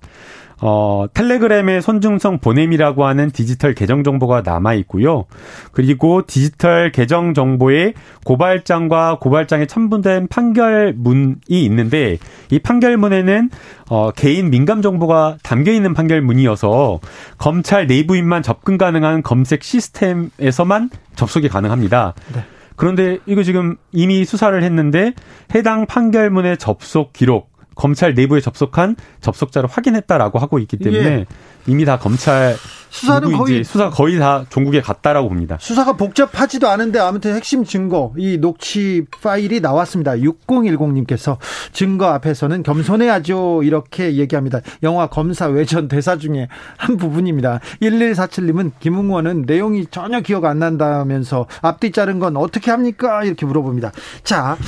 어, 0.64 1.06
텔레그램의 1.12 1.82
손중성 1.82 2.38
보냄이라고 2.38 3.04
하는 3.04 3.32
디지털 3.32 3.74
계정 3.74 4.04
정보가 4.04 4.42
남아 4.42 4.74
있고요. 4.74 5.24
그리고 5.72 6.22
디지털 6.24 6.92
계정 6.92 7.34
정보에 7.34 7.94
고발장과 8.24 9.18
고발장에 9.18 9.66
첨부된 9.66 10.28
판결문이 10.28 11.34
있는데 11.48 12.18
이 12.50 12.60
판결문에는 12.60 13.50
어, 13.90 14.12
개인 14.12 14.50
민감 14.50 14.82
정보가 14.82 15.38
담겨 15.42 15.72
있는 15.72 15.94
판결문이어서 15.94 17.00
검찰 17.38 17.88
내부인만 17.88 18.44
접근 18.44 18.78
가능한 18.78 19.24
검색 19.24 19.64
시스템에서만 19.64 20.90
접속이 21.16 21.48
가능합니다. 21.48 22.14
네. 22.34 22.44
그런데 22.82 23.18
이거 23.26 23.44
지금 23.44 23.76
이미 23.92 24.24
수사를 24.24 24.60
했는데 24.60 25.12
해당 25.54 25.86
판결문의 25.86 26.58
접속 26.58 27.12
기록 27.12 27.52
검찰 27.76 28.12
내부에 28.14 28.40
접속한 28.40 28.96
접속자를 29.20 29.68
확인했다라고 29.70 30.40
하고 30.40 30.58
있기 30.58 30.78
때문에 30.78 31.04
예. 31.04 31.26
이미 31.68 31.84
다 31.84 32.00
검찰 32.00 32.56
수사는 32.92 33.32
거의 33.32 33.64
수사 33.64 33.88
거의 33.88 34.18
다 34.18 34.44
종국에 34.50 34.82
갔다라고 34.82 35.30
봅니다. 35.30 35.56
수사가 35.58 35.94
복잡하지도 35.94 36.68
않은데 36.68 36.98
아무튼 36.98 37.34
핵심 37.34 37.64
증거 37.64 38.12
이 38.18 38.36
녹취 38.36 39.06
파일이 39.22 39.60
나왔습니다. 39.60 40.12
6010님께서 40.12 41.38
증거 41.72 42.08
앞에서는 42.08 42.62
겸손해야죠 42.62 43.62
이렇게 43.64 44.16
얘기합니다. 44.16 44.60
영화 44.82 45.06
검사 45.06 45.46
외전 45.46 45.88
대사 45.88 46.18
중에 46.18 46.48
한 46.76 46.98
부분입니다. 46.98 47.60
1147님은 47.80 48.72
김웅원은 48.78 49.44
내용이 49.46 49.86
전혀 49.86 50.20
기억 50.20 50.44
안 50.44 50.58
난다면서 50.58 51.46
앞뒤 51.62 51.92
자른 51.92 52.18
건 52.18 52.36
어떻게 52.36 52.70
합니까 52.70 53.24
이렇게 53.24 53.46
물어봅니다. 53.46 53.92
자 54.22 54.58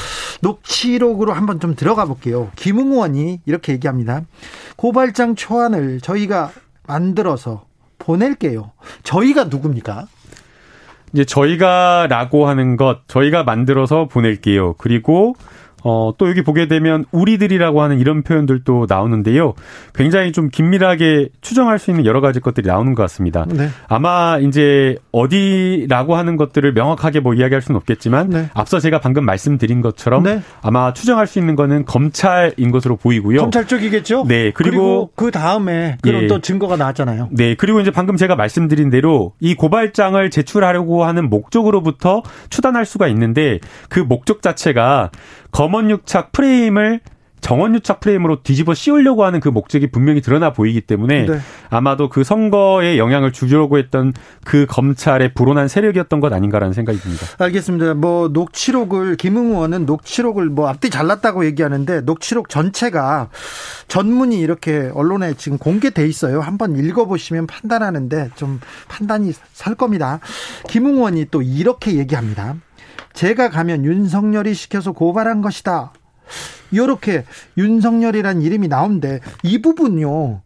녹취록으로 0.41 1.35
한번 1.35 1.61
좀 1.61 1.75
들어가 1.75 2.07
볼게요. 2.07 2.51
김웅원이 2.57 3.43
이렇게 3.45 3.75
얘기합니다. 3.75 4.23
고발장 4.77 5.35
초안을 5.35 6.01
저희가 6.01 6.53
만들어서 6.87 7.65
보낼게요. 8.05 8.73
저희가 9.03 9.45
누굽니까? 9.45 10.07
이제 11.13 11.25
저희가라고 11.25 12.47
하는 12.49 12.77
것, 12.77 13.07
저희가 13.09 13.45
만들어서 13.45 14.09
보낼게요. 14.09 14.75
그리고 14.75 15.35
어, 15.85 16.13
또 16.17 16.29
여기 16.29 16.43
보게 16.43 16.67
되면 16.67 17.05
우리들이라고 17.13 17.83
하는 17.83 17.99
이런 17.99 18.23
표현들도 18.23 18.87
나오는데요. 18.89 19.55
굉장히 19.95 20.33
좀 20.33 20.49
긴밀하게 20.49 21.29
추정할 21.43 21.79
수 21.79 21.91
있는 21.91 22.07
여러 22.07 22.23
가지 22.23 22.41
것들이 22.41 22.67
나오는 22.67 22.95
것 22.95 23.03
같습니다. 23.03 23.45
네. 23.49 23.69
아마 23.87 24.39
이제 24.39 24.97
어디라고 25.13 26.17
하는 26.17 26.37
것들을 26.37 26.73
명확하게 26.73 27.21
뭐 27.21 27.35
이야기할 27.35 27.61
수는 27.61 27.77
없겠지만 27.77 28.31
네. 28.31 28.49
앞서 28.55 28.81
제가 28.81 28.99
방금 29.01 29.27
말씀드린 29.27 29.83
것처럼 29.83 30.23
네. 30.23 30.41
아마 30.63 30.95
추정할 30.95 31.27
수 31.27 31.39
있는 31.39 31.55
거는 31.55 31.85
검찰인 31.85 32.71
것으로 32.71 32.97
보이고요. 32.97 33.41
검찰 33.41 33.67
쪽이겠죠? 33.67 34.25
네. 34.27 34.53
그리고, 34.53 35.11
그 35.15 35.31
다음에 35.31 35.99
그런 36.01 36.23
예. 36.23 36.27
또 36.29 36.41
증거가 36.41 36.77
나왔잖아요. 36.77 37.29
네. 37.31 37.55
그리고 37.55 37.81
이제 37.81 37.91
방금 37.91 38.17
제가 38.17 38.37
말씀드린 38.37 38.89
대로 38.89 39.35
이 39.39 39.55
고발장을 39.55 40.31
제출하려고 40.31 41.05
하는 41.05 41.29
목적으로부터 41.29 42.23
추단할 42.49 42.87
수가 42.87 43.07
있는데 43.09 43.59
그 43.91 44.01
목적 44.01 44.41
자체가 44.41 45.11
검언유착 45.55 46.33
프레임을 46.33 47.01
정원유착 47.41 48.01
프레임으로 48.01 48.43
뒤집어 48.43 48.73
씌우려고 48.73 49.25
하는 49.25 49.39
그 49.39 49.51
목적이 49.51 49.91
분명히 49.91 50.23
드러나 50.23 50.53
보이기 50.55 50.81
때문에 50.81 51.27
네. 51.27 51.41
아마도 51.69 52.09
그 52.09 52.25
선거에 52.25 52.97
영향을 52.97 53.33
주려고 53.33 53.77
했던 53.77 54.15
그 54.45 54.65
검찰의 54.67 55.35
불온한 55.35 55.69
세력이었던 55.69 56.21
것 56.21 56.33
아닌가라는 56.33 56.73
생각이 56.73 56.99
듭니다. 56.99 57.27
알겠습니다. 57.39 57.95
뭐 57.95 58.29
녹취록을 58.29 59.17
김웅 59.17 59.53
의원은 59.53 59.85
녹취록을 59.85 60.47
뭐 60.47 60.69
앞뒤 60.69 60.89
잘랐다고 60.89 61.45
얘기하는데 61.45 62.01
녹취록 62.01 62.49
전체가 62.49 63.29
전문이 63.89 64.41
이렇게 64.41 64.91
언론에 64.95 65.35
지금 65.35 65.59
공개돼 65.59 66.09
있어요. 66.09 66.41
한번 66.41 66.77
읽어보시면 66.79 67.47
판단하는데 67.47 68.31
좀 68.37 68.59
판단이 68.89 69.33
설 69.53 69.75
겁니다. 69.75 70.19
김웅 70.69 70.95
의원이 70.95 71.27
또 71.31 71.43
이렇게 71.43 71.97
얘기합니다. 71.97 72.57
제가 73.15 73.49
가면 73.49 73.85
윤석열이 73.85 74.55
시켜서 74.55 74.93
고발한 74.93 75.41
것이다. 75.41 75.93
이렇게 76.71 77.25
윤석열이란 77.57 78.43
이름이 78.43 78.69
나오는데 78.69 79.21
이 79.43 79.63
부분요. 79.63 80.43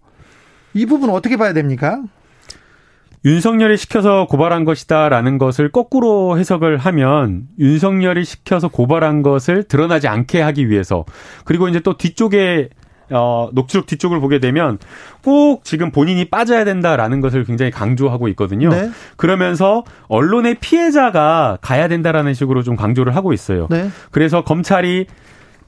이 0.75 0.87
부분 0.87 1.11
어떻게 1.11 1.37
봐야 1.37 1.53
됩니까? 1.53 2.03
윤석열이 3.25 3.77
시켜서 3.77 4.27
고발한 4.27 4.65
것이다라는 4.65 5.39
것을 5.39 5.73
거꾸로 5.73 6.39
해석을 6.39 6.79
하면 6.79 7.49
윤석열이 7.59 8.25
시켜서 8.25 8.69
고발한 8.69 9.23
것을 9.23 9.65
드러나지 9.65 10.07
않게 10.07 10.41
하기 10.41 10.71
위해서 10.71 11.05
그리고 11.45 11.69
이제 11.69 11.81
또 11.81 11.97
뒤쪽에 11.97 12.69
어, 13.11 13.49
녹취록 13.53 13.87
뒤쪽을 13.87 14.21
보게 14.21 14.39
되면 14.39 14.79
꼭 15.23 15.65
지금 15.65 15.91
본인이 15.91 16.25
빠져야 16.25 16.65
된다라는 16.65 17.21
것을 17.21 17.45
굉장히 17.45 17.71
강조하고 17.71 18.29
있거든요. 18.29 18.69
네. 18.69 18.91
그러면서 19.17 19.85
언론의 20.09 20.57
피해자가 20.61 21.59
가야 21.61 21.89
된다라는 21.89 22.35
식으로 22.35 22.63
좀 22.63 22.77
강조를 22.77 23.17
하고 23.17 23.33
있어요. 23.33 23.67
네. 23.71 23.91
그래서 24.11 24.43
검찰이 24.43 25.07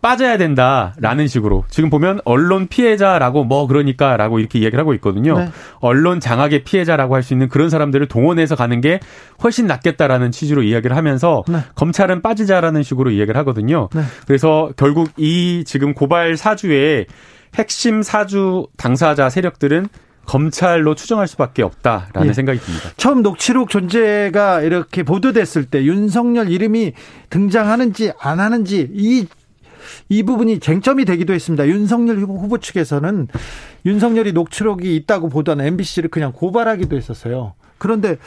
빠져야 0.02 0.38
된다라는 0.38 1.26
식으로 1.26 1.64
지금 1.68 1.90
보면 1.90 2.20
언론 2.24 2.68
피해자라고 2.68 3.44
뭐 3.44 3.66
그러니까라고 3.66 4.38
이렇게 4.38 4.58
이야기를 4.58 4.80
하고 4.80 4.94
있거든요. 4.94 5.38
네. 5.38 5.48
언론 5.80 6.20
장악의 6.20 6.64
피해자라고 6.64 7.14
할 7.14 7.20
수 7.22 7.34
있는 7.34 7.48
그런 7.48 7.68
사람들을 7.68 8.08
동원해서 8.08 8.56
가는 8.56 8.80
게 8.80 8.98
훨씬 9.44 9.66
낫겠다라는 9.66 10.30
취지로 10.30 10.62
이야기를 10.62 10.96
하면서 10.96 11.42
네. 11.48 11.58
검찰은 11.74 12.22
빠지자라는 12.22 12.82
식으로 12.82 13.10
이야기를 13.10 13.38
하거든요. 13.40 13.90
네. 13.94 14.00
그래서 14.26 14.70
결국 14.76 15.10
이 15.18 15.64
지금 15.66 15.92
고발 15.92 16.38
사주의 16.38 17.06
핵심 17.54 18.02
사주 18.02 18.68
당사자 18.78 19.28
세력들은 19.28 19.88
검찰로 20.26 20.94
추정할 20.94 21.26
수밖에 21.26 21.62
없다라는 21.62 22.28
예. 22.28 22.32
생각이 22.32 22.60
듭니다. 22.60 22.90
처음 22.96 23.22
녹취록 23.22 23.68
존재가 23.68 24.62
이렇게 24.62 25.02
보도됐을 25.02 25.64
때 25.64 25.84
윤석열 25.84 26.48
이름이 26.50 26.92
등장하는지 27.30 28.12
안 28.20 28.38
하는지 28.38 28.88
이 28.92 29.26
이 30.08 30.22
부분이 30.22 30.60
쟁점이 30.60 31.04
되기도 31.04 31.32
했습니다. 31.32 31.66
윤석열 31.68 32.18
후보 32.18 32.58
측에서는 32.58 33.28
윤석열이 33.86 34.32
녹취록이 34.32 34.96
있다고 34.96 35.28
보던 35.28 35.60
MBC를 35.60 36.10
그냥 36.10 36.32
고발하기도 36.32 36.96
했었어요. 36.96 37.54
그런데 37.78 38.18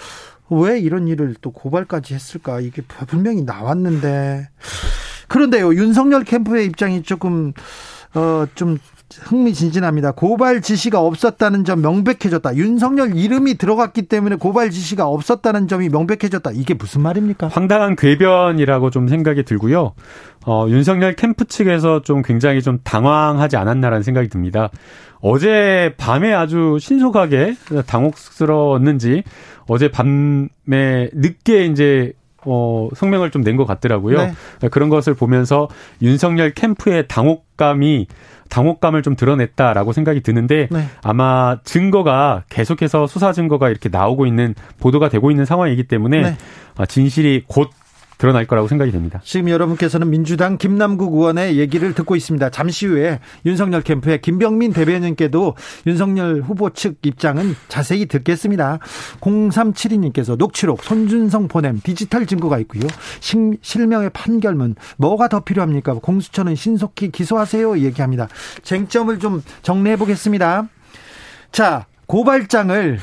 왜 0.50 0.80
이런 0.80 1.08
일을 1.08 1.36
또 1.42 1.52
고발까지 1.52 2.14
했을까? 2.14 2.60
이게 2.60 2.82
분명히 3.08 3.44
나왔는데. 3.44 4.50
그런데요, 5.28 5.74
윤석열 5.74 6.24
캠프의 6.24 6.66
입장이 6.66 7.04
조금, 7.04 7.54
어, 8.14 8.46
좀 8.56 8.78
흥미진진합니다. 9.22 10.12
고발 10.12 10.62
지시가 10.62 11.00
없었다는 11.00 11.66
점 11.66 11.82
명백해졌다. 11.82 12.56
윤석열 12.56 13.16
이름이 13.16 13.56
들어갔기 13.56 14.04
때문에 14.04 14.36
고발 14.36 14.70
지시가 14.70 15.08
없었다는 15.08 15.68
점이 15.68 15.90
명백해졌다. 15.90 16.52
이게 16.54 16.74
무슨 16.74 17.02
말입니까? 17.02 17.48
황당한 17.48 17.96
궤변이라고 17.96 18.90
좀 18.90 19.08
생각이 19.08 19.44
들고요. 19.44 19.94
어, 20.46 20.66
윤석열 20.70 21.16
캠프 21.16 21.46
측에서 21.46 22.02
좀 22.02 22.22
굉장히 22.22 22.62
좀 22.62 22.80
당황하지 22.84 23.58
않았나라는 23.58 24.04
생각이 24.04 24.30
듭니다. 24.30 24.70
어제 25.22 25.94
밤에 25.98 26.34
아주 26.34 26.78
신속하게 26.80 27.56
당혹스러웠는지 27.88 29.24
어제 29.68 29.90
밤에 29.90 31.10
늦게 31.14 31.66
이제 31.66 32.14
어, 32.46 32.90
성명을 32.96 33.32
좀 33.32 33.44
낸 33.44 33.58
것 33.58 33.66
같더라고요. 33.66 34.18
네. 34.62 34.70
그런 34.70 34.90
것을 34.90 35.14
보면서 35.14 35.68
윤석열 36.02 36.52
캠프의 36.52 37.08
당혹감이 37.08 38.08
당혹감을 38.50 39.02
좀 39.02 39.16
드러냈다라고 39.16 39.94
생각이 39.94 40.22
드는데 40.22 40.68
네. 40.72 40.86
아마 41.02 41.58
증거가 41.64 42.44
계속해서 42.50 43.08
수사 43.08 43.34
증거가 43.34 43.70
이렇게 43.70 43.90
나오고 43.90 44.26
있는 44.28 44.54
보도가 44.80 45.10
되고 45.10 45.32
있는 45.32 45.46
상황이기 45.46 45.84
때문에 45.84 46.22
네. 46.22 46.38
아, 46.78 46.86
진실이 46.86 47.46
곧 47.48 47.70
드러날 48.24 48.48
거라고 48.48 48.70
생각이 48.70 48.90
됩니다. 48.94 49.20
지금 49.26 49.50
여러분께서는 49.50 50.10
민주당 50.10 50.58
김남국 50.58 51.14
의원의 51.14 51.58
얘기를 51.58 51.94
듣고 51.94 52.16
있습니다. 52.16 52.52
잠시 52.52 52.86
후에 52.86 53.20
윤석열 53.46 53.82
캠프의 53.82 54.22
김병민 54.22 54.72
대변인께도 54.72 55.56
윤석열 55.88 56.40
후보 56.40 56.70
측 56.70 57.00
입장은 57.04 57.54
자세히 57.68 58.06
듣겠습니다. 58.06 58.80
0372님께서 59.20 60.38
녹취록, 60.38 60.84
손준성 60.84 61.50
보냄, 61.50 61.82
디지털 61.84 62.26
증거가 62.26 62.60
있고요. 62.60 62.84
실명의 63.62 64.10
판결문 64.12 64.76
뭐가 64.96 65.28
더 65.28 65.42
필요합니까? 65.42 65.96
공수처는 65.96 66.56
신속히 66.56 67.12
기소하세요 67.12 67.80
얘기합니다. 67.80 68.30
쟁점을 68.62 69.20
좀 69.20 69.44
정리해 69.64 69.98
보겠습니다. 69.98 70.70
자, 71.52 71.88
고발장을 72.06 73.00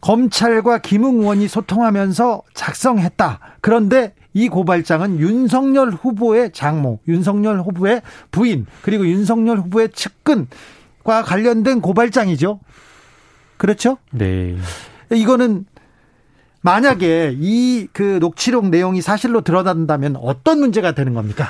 검찰과 0.00 0.78
김웅 0.78 1.20
의원이 1.20 1.46
소통하면서 1.46 2.40
작성했다. 2.54 3.38
그런데 3.60 4.14
이 4.32 4.48
고발장은 4.48 5.18
윤석열 5.18 5.90
후보의 5.90 6.52
장모, 6.52 7.00
윤석열 7.08 7.60
후보의 7.60 8.02
부인, 8.30 8.66
그리고 8.82 9.06
윤석열 9.06 9.58
후보의 9.58 9.90
측근과 9.90 11.22
관련된 11.24 11.80
고발장이죠. 11.80 12.60
그렇죠? 13.56 13.98
네. 14.12 14.56
이거는 15.12 15.66
만약에 16.62 17.36
이 17.38 17.88
그 17.92 18.18
녹취록 18.20 18.68
내용이 18.68 19.02
사실로 19.02 19.40
드러난다면 19.40 20.16
어떤 20.16 20.60
문제가 20.60 20.92
되는 20.92 21.14
겁니까? 21.14 21.48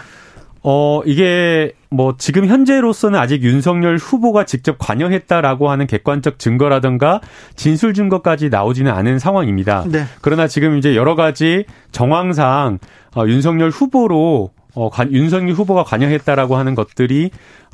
어, 0.62 1.00
이게 1.06 1.72
뭐 1.90 2.14
지금 2.18 2.46
현재로서는 2.46 3.18
아직 3.18 3.42
윤석열 3.42 3.96
후보가 3.96 4.44
직접 4.44 4.76
관여했다라고 4.78 5.70
하는 5.70 5.86
객관적 5.86 6.38
증거라든가 6.38 7.20
진술 7.56 7.94
증거까지 7.94 8.50
나오지는 8.50 8.92
않은 8.92 9.18
상황입니다. 9.18 9.84
네. 9.88 10.04
그러나 10.20 10.46
지금 10.46 10.76
이제 10.76 10.94
여러 10.94 11.14
가지 11.14 11.64
정황상 11.92 12.78
어, 13.16 13.24
윤석열 13.26 13.70
후보로 13.70 14.50
어, 14.74 14.88
관, 14.90 15.12
윤석열 15.12 15.54
후보가 15.54 15.84
관여했다라고 15.84 16.56
하는 16.56 16.74
것들이 16.74 17.30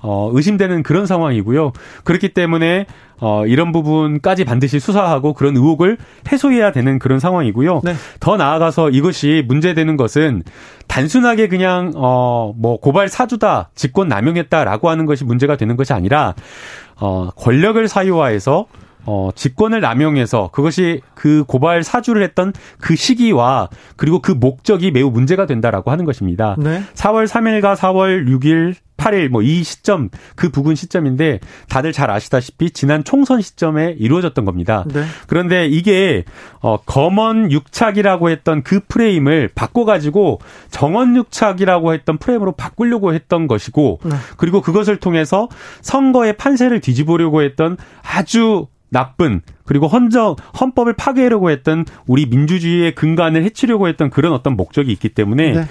어, 0.06 0.30
의심되는 0.32 0.84
그런 0.84 1.04
상황이고요. 1.04 1.72
그렇기 2.04 2.28
때문에 2.28 2.86
어, 3.18 3.44
이런 3.44 3.72
부분까지 3.72 4.44
반드시 4.44 4.78
수사하고 4.78 5.32
그런 5.32 5.56
의혹을 5.56 5.98
해소해야 6.30 6.70
되는 6.70 7.00
그런 7.00 7.18
상황이고요. 7.18 7.80
네. 7.82 7.94
더 8.20 8.36
나아가서 8.36 8.90
이것이 8.90 9.42
문제되는 9.48 9.96
것은 9.96 10.44
단순하게 10.86 11.48
그냥 11.48 11.90
어, 11.96 12.54
뭐 12.56 12.78
고발 12.78 13.08
사주다, 13.08 13.70
직권 13.74 14.06
남용했다라고 14.06 14.88
하는 14.88 15.06
것이 15.06 15.24
문제가 15.24 15.56
되는 15.56 15.76
것이 15.76 15.92
아니라 15.92 16.34
어, 17.00 17.30
권력을 17.36 17.88
사유화해서 17.88 18.66
어, 19.06 19.30
직권을 19.34 19.80
남용해서 19.80 20.50
그것이 20.52 21.00
그 21.14 21.42
고발 21.48 21.82
사주를 21.82 22.22
했던 22.22 22.52
그 22.80 22.94
시기와 22.94 23.70
그리고 23.96 24.20
그 24.20 24.30
목적이 24.30 24.92
매우 24.92 25.10
문제가 25.10 25.46
된다라고 25.46 25.90
하는 25.90 26.04
것입니다. 26.04 26.54
네. 26.58 26.82
4월 26.94 27.26
3일과 27.26 27.74
4월 27.74 28.28
6일 28.28 28.74
8일 28.96 29.28
뭐 29.28 29.46
이 29.46 29.62
시점 29.62 30.10
그 30.34 30.50
부근 30.50 30.74
시점인데 30.74 31.38
다들 31.68 31.92
잘 31.92 32.10
아시다시피 32.10 32.70
지난 32.70 33.04
총선 33.04 33.40
시점에 33.40 33.94
이루어졌던 33.98 34.44
겁니다. 34.44 34.84
네. 34.92 35.04
그런데 35.28 35.66
이게 35.66 36.24
어 36.60 36.78
검언 36.78 37.52
육착이라고 37.52 38.30
했던 38.30 38.62
그 38.64 38.80
프레임을 38.88 39.50
바꿔 39.54 39.84
가지고 39.84 40.40
정언 40.70 41.14
육착이라고 41.16 41.94
했던 41.94 42.18
프레임으로 42.18 42.52
바꾸려고 42.52 43.14
했던 43.14 43.46
것이고 43.46 44.00
네. 44.04 44.16
그리고 44.36 44.60
그것을 44.60 44.96
통해서 44.96 45.48
선거의 45.80 46.36
판세를 46.36 46.80
뒤집으려고 46.80 47.42
했던 47.42 47.76
아주 48.02 48.66
나쁜 48.88 49.42
그리고 49.64 49.88
헌정 49.88 50.36
헌법을 50.60 50.94
파괴하려고 50.94 51.50
했던 51.50 51.84
우리 52.06 52.26
민주주의의 52.26 52.94
근간을 52.94 53.44
해치려고 53.44 53.88
했던 53.88 54.10
그런 54.10 54.32
어떤 54.32 54.56
목적이 54.56 54.92
있기 54.92 55.10
때문에 55.10 55.52
네. 55.52 55.64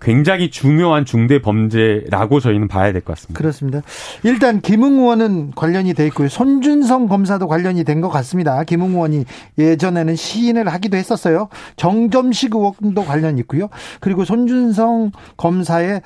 굉장히 0.00 0.50
중요한 0.50 1.04
중대 1.04 1.40
범죄라고 1.42 2.40
저희는 2.40 2.68
봐야 2.68 2.92
될 2.92 3.02
것 3.02 3.14
같습니다. 3.14 3.38
그렇습니다. 3.38 3.80
일단 4.22 4.60
김웅 4.60 4.98
의원은 5.00 5.52
관련이 5.56 5.94
돼 5.94 6.06
있고요. 6.06 6.28
손준성 6.28 7.08
검사도 7.08 7.48
관련이 7.48 7.84
된 7.84 8.00
것 8.00 8.08
같습니다. 8.10 8.62
김웅 8.64 8.90
의원이 8.92 9.24
예전에는 9.58 10.14
시인을 10.14 10.68
하기도 10.68 10.96
했었어요. 10.96 11.48
정점식 11.76 12.54
의원도 12.54 13.04
관련이 13.04 13.40
있고요. 13.40 13.68
그리고 14.00 14.24
손준성 14.24 15.10
검사의 15.36 16.02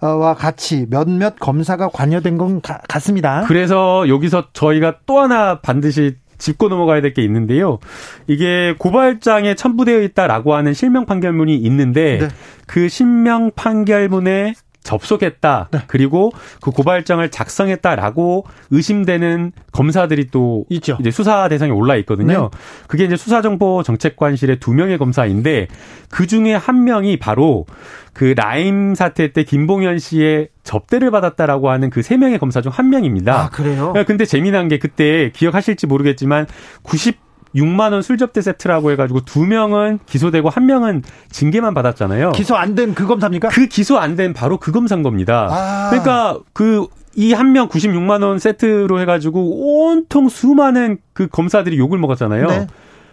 와 0.00 0.34
같이 0.34 0.86
몇몇 0.88 1.38
검사가 1.38 1.88
관여된 1.88 2.38
것 2.38 2.62
같습니다. 2.88 3.44
그래서 3.46 4.08
여기서 4.08 4.48
저희가 4.54 4.96
또 5.06 5.18
하나 5.20 5.60
반드시 5.60 6.16
짚고 6.38 6.68
넘어가야 6.68 7.00
될 7.00 7.14
게 7.14 7.22
있는데요. 7.22 7.78
이게 8.26 8.74
고발장에 8.78 9.54
첨부되어 9.54 10.00
있다라고 10.02 10.54
하는 10.54 10.74
실명 10.74 11.06
판결문이 11.06 11.54
있는데 11.56 12.18
네. 12.20 12.28
그 12.66 12.88
실명 12.88 13.50
판결문에 13.54 14.54
접속했다. 14.84 15.68
네. 15.72 15.78
그리고 15.88 16.30
그 16.60 16.70
고발장을 16.70 17.28
작성했다라고 17.30 18.46
의심되는 18.70 19.52
검사들이 19.72 20.28
또 20.30 20.64
있죠. 20.68 20.96
이제 21.00 21.10
수사 21.10 21.48
대상에 21.48 21.72
올라 21.72 21.96
있거든요. 21.96 22.50
네. 22.52 22.58
그게 22.86 23.04
이제 23.04 23.16
수사정보 23.16 23.82
정책관실의 23.82 24.60
두 24.60 24.72
명의 24.72 24.98
검사인데 24.98 25.66
그 26.10 26.26
중에 26.26 26.54
한 26.54 26.84
명이 26.84 27.16
바로 27.18 27.66
그 28.12 28.34
라임 28.36 28.94
사태 28.94 29.32
때 29.32 29.42
김봉현 29.42 29.98
씨의 29.98 30.48
접대를 30.62 31.10
받았다라고 31.10 31.70
하는 31.70 31.90
그 31.90 32.04
세 32.04 32.16
명의 32.16 32.38
검사 32.38 32.60
중 32.60 32.70
한 32.70 32.90
명입니다. 32.90 33.44
아, 33.44 33.48
그래요? 33.50 33.92
네, 33.94 34.04
근데 34.04 34.24
재미난 34.24 34.68
게 34.68 34.78
그때 34.78 35.30
기억하실지 35.34 35.86
모르겠지만 35.86 36.46
90 36.82 37.23
6만 37.54 37.92
원 37.92 38.02
술접대 38.02 38.40
세트라고 38.42 38.90
해가지고 38.92 39.20
두 39.24 39.46
명은 39.46 40.00
기소되고 40.06 40.48
한 40.50 40.66
명은 40.66 41.02
징계만 41.30 41.72
받았잖아요. 41.74 42.32
기소 42.32 42.56
안 42.56 42.74
된 42.74 42.94
그 42.94 43.06
검사입니까? 43.06 43.48
그 43.48 43.66
기소 43.66 43.98
안 43.98 44.16
된 44.16 44.32
바로 44.34 44.58
그 44.58 44.72
검사인 44.72 45.02
겁니다. 45.02 45.48
아. 45.50 45.88
그러니까 45.90 46.38
그 46.52 46.86
이한명 47.16 47.68
96만 47.68 48.22
원 48.24 48.38
세트로 48.40 48.98
해가지고 49.00 49.86
온통 49.88 50.28
수많은 50.28 50.98
그 51.12 51.28
검사들이 51.28 51.78
욕을 51.78 51.98
먹었잖아요. 51.98 52.46
네. 52.48 52.66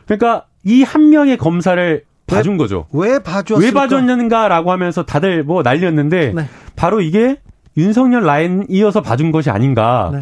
그러니까 0.06 0.46
이 0.64 0.84
한 0.84 1.10
명의 1.10 1.38
검사를 1.38 2.04
봐준 2.28 2.58
거죠. 2.58 2.88
왜 2.94 3.20
봐줬을까? 3.20 3.60
왜 3.64 3.72
봐줬는가라고 3.72 4.72
하면서 4.72 5.04
다들 5.06 5.44
뭐 5.44 5.62
난리였는데 5.64 6.34
네. 6.36 6.48
바로 6.76 7.02
이게 7.02 7.38
윤석열 7.78 8.24
라인 8.24 8.66
이어서 8.70 9.02
봐준 9.02 9.32
것이 9.32 9.50
아닌가. 9.50 10.10
네. 10.14 10.20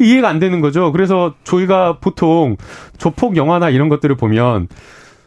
이해가 0.00 0.28
안 0.28 0.38
되는 0.38 0.60
거죠. 0.60 0.92
그래서 0.92 1.34
저희가 1.44 1.98
보통 2.00 2.56
조폭 2.98 3.36
영화나 3.36 3.70
이런 3.70 3.88
것들을 3.88 4.16
보면 4.16 4.68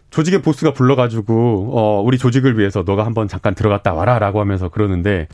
조직의 0.09 0.41
보스가 0.41 0.73
불러가지고 0.73 1.71
어 1.73 2.01
우리 2.01 2.17
조직을 2.17 2.57
위해서 2.57 2.83
너가 2.85 3.05
한번 3.05 3.27
잠깐 3.27 3.53
들어갔다 3.55 3.93
와라라고 3.93 4.39
하면서 4.39 4.69
그러는데 4.69 5.27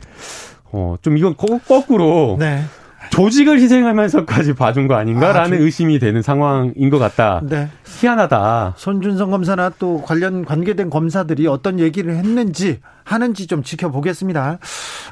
어 0.72 0.96
좀 1.02 1.16
이건 1.16 1.36
거 1.36 1.58
꾸로 1.86 2.36
네. 2.38 2.62
조직을 3.10 3.60
희생하면서까지 3.60 4.54
봐준 4.54 4.88
거 4.88 4.94
아닌가라는 4.94 5.58
아, 5.58 5.60
의심이 5.60 5.98
되는 5.98 6.22
상황인 6.22 6.88
것 6.90 6.98
같다. 6.98 7.42
네. 7.44 7.68
희한하다. 7.86 8.74
손준성 8.76 9.30
검사나 9.30 9.70
또 9.78 10.00
관련 10.02 10.44
관계된 10.44 10.88
검사들이 10.90 11.46
어떤 11.46 11.78
얘기를 11.78 12.16
했는지 12.16 12.80
하는지 13.04 13.46
좀 13.46 13.62
지켜보겠습니다. 13.62 14.58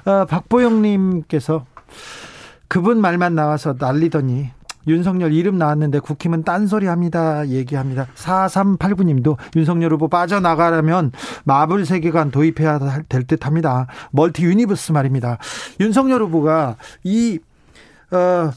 어, 0.06 0.24
박보영님께서 0.24 1.66
그분 2.72 3.02
말만 3.02 3.34
나와서 3.34 3.74
난리더니 3.78 4.48
윤석열 4.86 5.34
이름 5.34 5.58
나왔는데 5.58 5.98
국힘은 5.98 6.42
딴소리 6.42 6.86
합니다. 6.86 7.46
얘기합니다. 7.46 8.06
4389님도 8.14 9.36
윤석열 9.54 9.92
후보 9.92 10.08
빠져나가려면 10.08 11.12
마블 11.44 11.84
세계관 11.84 12.30
도입해야 12.30 12.78
될 13.10 13.24
듯 13.24 13.44
합니다. 13.44 13.88
multi 14.10 14.46
universe 14.46 14.92
말입니다. 14.92 15.36
윤석열 15.80 16.22
후보가 16.22 16.76
이, 17.04 17.40
어, 18.10 18.50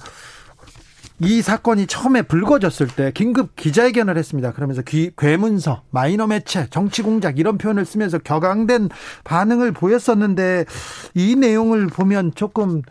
이 1.20 1.42
사건이 1.42 1.88
처음에 1.88 2.22
불거졌을 2.22 2.88
때 2.88 3.12
긴급 3.14 3.58
기자회견을 3.58 4.18
했습니다. 4.18 4.54
그러면서 4.54 4.82
귀, 4.84 5.12
괴문서, 5.18 5.82
마이너 5.92 6.26
매체, 6.26 6.68
정치 6.70 7.02
공작 7.02 7.38
이런 7.38 7.58
표현을 7.58 7.84
쓰면서 7.84 8.20
격앙된 8.20 8.92
반응을 9.26 9.74
보였었는데 9.74 10.64
이 11.16 11.36
내용을 11.36 11.88
보면 11.88 12.32
조금 12.34 12.82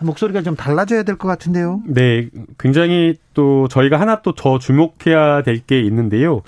목소리가 0.00 0.42
좀 0.42 0.56
달라져야 0.56 1.02
될 1.02 1.16
것 1.16 1.28
같은데요. 1.28 1.80
네, 1.86 2.28
굉장히 2.58 3.14
또 3.34 3.66
저희가 3.68 3.98
하나 4.00 4.20
또 4.22 4.32
더 4.32 4.58
주목해야 4.58 5.42
될 5.42 5.60
게 5.66 5.80
있는데요. 5.80 6.42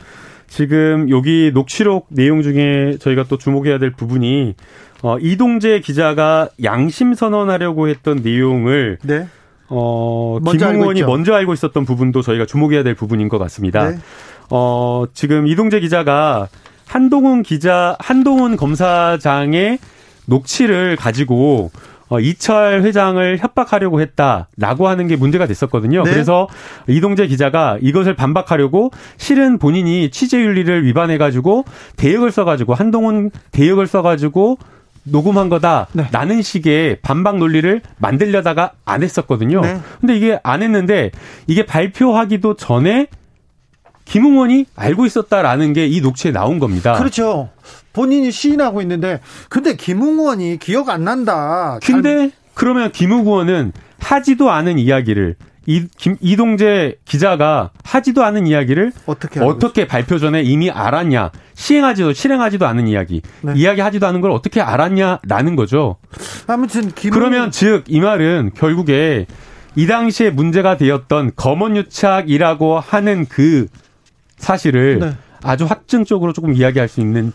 지금 0.46 1.10
여기 1.10 1.50
녹취록 1.52 2.06
내용 2.10 2.42
중에 2.42 2.96
저희가 3.00 3.24
또 3.28 3.36
주목해야 3.38 3.78
될 3.78 3.90
부분이 3.92 4.54
어, 5.02 5.18
이동재 5.18 5.80
기자가 5.80 6.48
양심 6.62 7.14
선언하려고 7.14 7.88
했던 7.88 8.20
내용을 8.22 8.98
네. 9.02 9.26
어, 9.68 10.38
김웅원이 10.40 11.02
먼저 11.02 11.34
알고 11.34 11.52
있었던 11.52 11.84
부분도 11.84 12.22
저희가 12.22 12.46
주목해야 12.46 12.82
될 12.82 12.94
부분인 12.94 13.28
것 13.28 13.38
같습니다. 13.38 13.90
네. 13.90 13.98
어, 14.50 15.04
지금 15.12 15.46
이동재 15.46 15.80
기자가 15.80 16.48
한동훈 16.86 17.42
기자, 17.42 17.94
한동훈 18.00 18.56
검사장의 18.56 19.78
녹취를 20.26 20.96
가지고 20.96 21.70
어, 22.08 22.20
이철 22.20 22.82
회장을 22.82 23.38
협박하려고 23.38 24.00
했다라고 24.00 24.88
하는 24.88 25.06
게 25.08 25.16
문제가 25.16 25.46
됐었거든요. 25.46 26.02
네. 26.04 26.10
그래서 26.10 26.48
이동재 26.86 27.26
기자가 27.26 27.78
이것을 27.80 28.14
반박하려고 28.14 28.90
실은 29.16 29.58
본인이 29.58 30.10
취재 30.10 30.38
윤리를 30.40 30.84
위반해가지고 30.86 31.64
대역을 31.96 32.30
써가지고 32.30 32.74
한동훈 32.74 33.30
대역을 33.52 33.86
써가지고 33.86 34.58
녹음한 35.04 35.48
거다. 35.48 35.86
네. 35.92 36.06
라는 36.12 36.42
식의 36.42 36.98
반박 37.00 37.38
논리를 37.38 37.80
만들려다가 37.98 38.72
안 38.84 39.02
했었거든요. 39.02 39.60
네. 39.62 39.78
근데 40.00 40.16
이게 40.16 40.38
안 40.42 40.62
했는데 40.62 41.10
이게 41.46 41.64
발표하기도 41.64 42.54
전에 42.56 43.06
김웅원이 44.04 44.64
알고 44.74 45.04
있었다라는 45.04 45.74
게 45.74 45.86
이 45.86 46.00
녹취에 46.00 46.32
나온 46.32 46.58
겁니다. 46.58 46.94
그렇죠. 46.94 47.50
본인이 47.92 48.30
시인하고 48.30 48.80
있는데 48.82 49.20
근데 49.48 49.74
김웅원이 49.76 50.58
기억 50.58 50.88
안 50.88 51.04
난다. 51.04 51.78
근데 51.84 52.30
그러면 52.54 52.90
김웅원은 52.92 53.72
하지도 53.98 54.50
않은 54.50 54.78
이야기를 54.78 55.36
이, 55.68 55.86
김, 55.98 56.16
이동재 56.20 56.96
기자가 57.04 57.72
하지도 57.84 58.24
않은 58.24 58.46
이야기를 58.46 58.90
어떻게, 59.04 59.38
어떻게 59.40 59.86
발표 59.86 60.18
전에 60.18 60.40
이미 60.40 60.70
알았냐. 60.70 61.30
시행하지도, 61.54 62.14
실행하지도 62.14 62.66
않은 62.66 62.88
이야기. 62.88 63.20
네. 63.42 63.52
이야기하지도 63.54 64.06
않은 64.06 64.22
걸 64.22 64.30
어떻게 64.30 64.62
알았냐라는 64.62 65.56
거죠. 65.56 65.96
아무튼, 66.46 66.90
김... 66.92 67.10
그러면 67.10 67.50
즉, 67.50 67.84
이 67.86 68.00
말은 68.00 68.52
결국에 68.56 69.26
이 69.76 69.86
당시에 69.86 70.30
문제가 70.30 70.78
되었던 70.78 71.32
검언유착이라고 71.36 72.80
하는 72.80 73.26
그 73.28 73.66
사실을 74.38 74.98
네. 75.00 75.16
아주 75.42 75.66
확증적으로 75.66 76.32
조금 76.32 76.54
이야기할 76.54 76.88
수 76.88 77.00
있는 77.00 77.34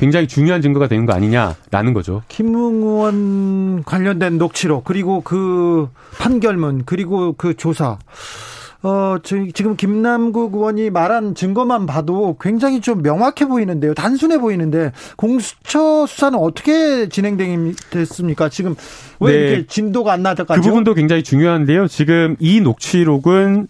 굉장히 0.00 0.26
중요한 0.26 0.62
증거가 0.62 0.88
되는 0.88 1.04
거 1.04 1.12
아니냐라는 1.12 1.92
거죠. 1.92 2.22
김웅원 2.28 3.84
관련된 3.84 4.38
녹취록 4.38 4.84
그리고 4.84 5.20
그 5.20 5.90
판결문 6.18 6.84
그리고 6.86 7.34
그 7.34 7.54
조사 7.54 7.98
어, 8.82 9.16
지금 9.22 9.76
김남국 9.76 10.54
의원이 10.54 10.88
말한 10.88 11.34
증거만 11.34 11.84
봐도 11.84 12.38
굉장히 12.40 12.80
좀 12.80 13.02
명확해 13.02 13.44
보이는데요. 13.46 13.92
단순해 13.92 14.38
보이는데 14.38 14.92
공수처 15.16 16.06
수사는 16.06 16.38
어떻게 16.38 17.10
진행됐습니까? 17.10 18.48
지금 18.48 18.74
왜 19.20 19.32
네. 19.32 19.38
이렇게 19.38 19.66
진도가 19.66 20.14
안 20.14 20.22
나다가죠? 20.22 20.62
그 20.62 20.66
부분도 20.66 20.94
굉장히 20.94 21.22
중요한데요. 21.22 21.88
지금 21.88 22.36
이 22.38 22.62
녹취록은 22.62 23.68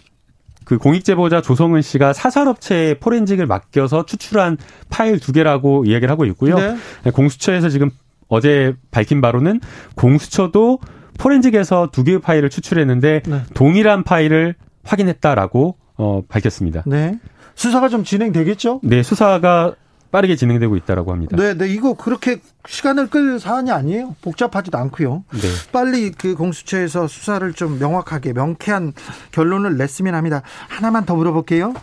그 0.70 0.78
공익 0.78 1.04
제보자 1.04 1.42
조성은 1.42 1.82
씨가 1.82 2.12
사설업체에 2.12 2.94
포렌직을 3.00 3.44
맡겨서 3.46 4.06
추출한 4.06 4.56
파일 4.88 5.18
두 5.18 5.32
개라고 5.32 5.84
이야기를 5.84 6.08
하고 6.08 6.24
있고요. 6.26 6.54
네. 6.54 6.76
네 7.02 7.10
공수처에서 7.10 7.70
지금 7.70 7.90
어제 8.28 8.76
밝힌 8.92 9.20
바로는 9.20 9.58
공수처도 9.96 10.78
포렌직에서 11.18 11.88
두 11.90 12.04
개의 12.04 12.20
파일을 12.20 12.50
추출했는데 12.50 13.22
네. 13.26 13.42
동일한 13.52 14.04
파일을 14.04 14.54
확인했다라고 14.84 15.76
어, 15.96 16.22
밝혔습니다. 16.28 16.84
네. 16.86 17.18
수사가 17.56 17.88
좀 17.88 18.04
진행되겠죠? 18.04 18.78
네, 18.84 19.02
수사가 19.02 19.74
빠르게 20.10 20.36
진행되고 20.36 20.76
있다라고 20.76 21.12
합니다. 21.12 21.36
네, 21.36 21.54
네, 21.54 21.68
이거 21.68 21.94
그렇게 21.94 22.38
시간을 22.66 23.08
끌 23.08 23.38
사안이 23.38 23.70
아니에요. 23.70 24.16
복잡하지도 24.22 24.76
않고요. 24.76 25.24
네. 25.32 25.48
빨리 25.72 26.10
그 26.10 26.34
공수처에서 26.34 27.06
수사를 27.06 27.52
좀 27.52 27.78
명확하게 27.78 28.32
명쾌한 28.32 28.92
결론을 29.32 29.76
냈으면 29.76 30.14
합니다. 30.14 30.42
하나만 30.68 31.06
더 31.06 31.14
물어볼게요. 31.14 31.74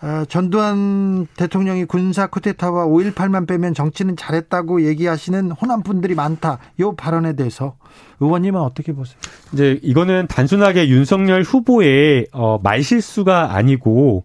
아, 0.00 0.26
전두환 0.28 1.26
대통령이 1.34 1.86
군사 1.86 2.26
쿠데타와 2.26 2.86
5.18만 2.86 3.48
빼면 3.48 3.72
정치는 3.72 4.16
잘했다고 4.16 4.84
얘기하시는 4.84 5.52
호남 5.52 5.82
분들이 5.82 6.14
많다. 6.14 6.58
이 6.78 6.90
발언에 6.94 7.36
대해서 7.36 7.76
의원님은 8.20 8.60
어떻게 8.60 8.92
보세요? 8.92 9.16
이제 9.54 9.78
이거는 9.82 10.26
단순하게 10.26 10.88
윤석열 10.88 11.42
후보의 11.42 12.26
어, 12.32 12.58
말실수가 12.62 13.54
아니고 13.54 14.24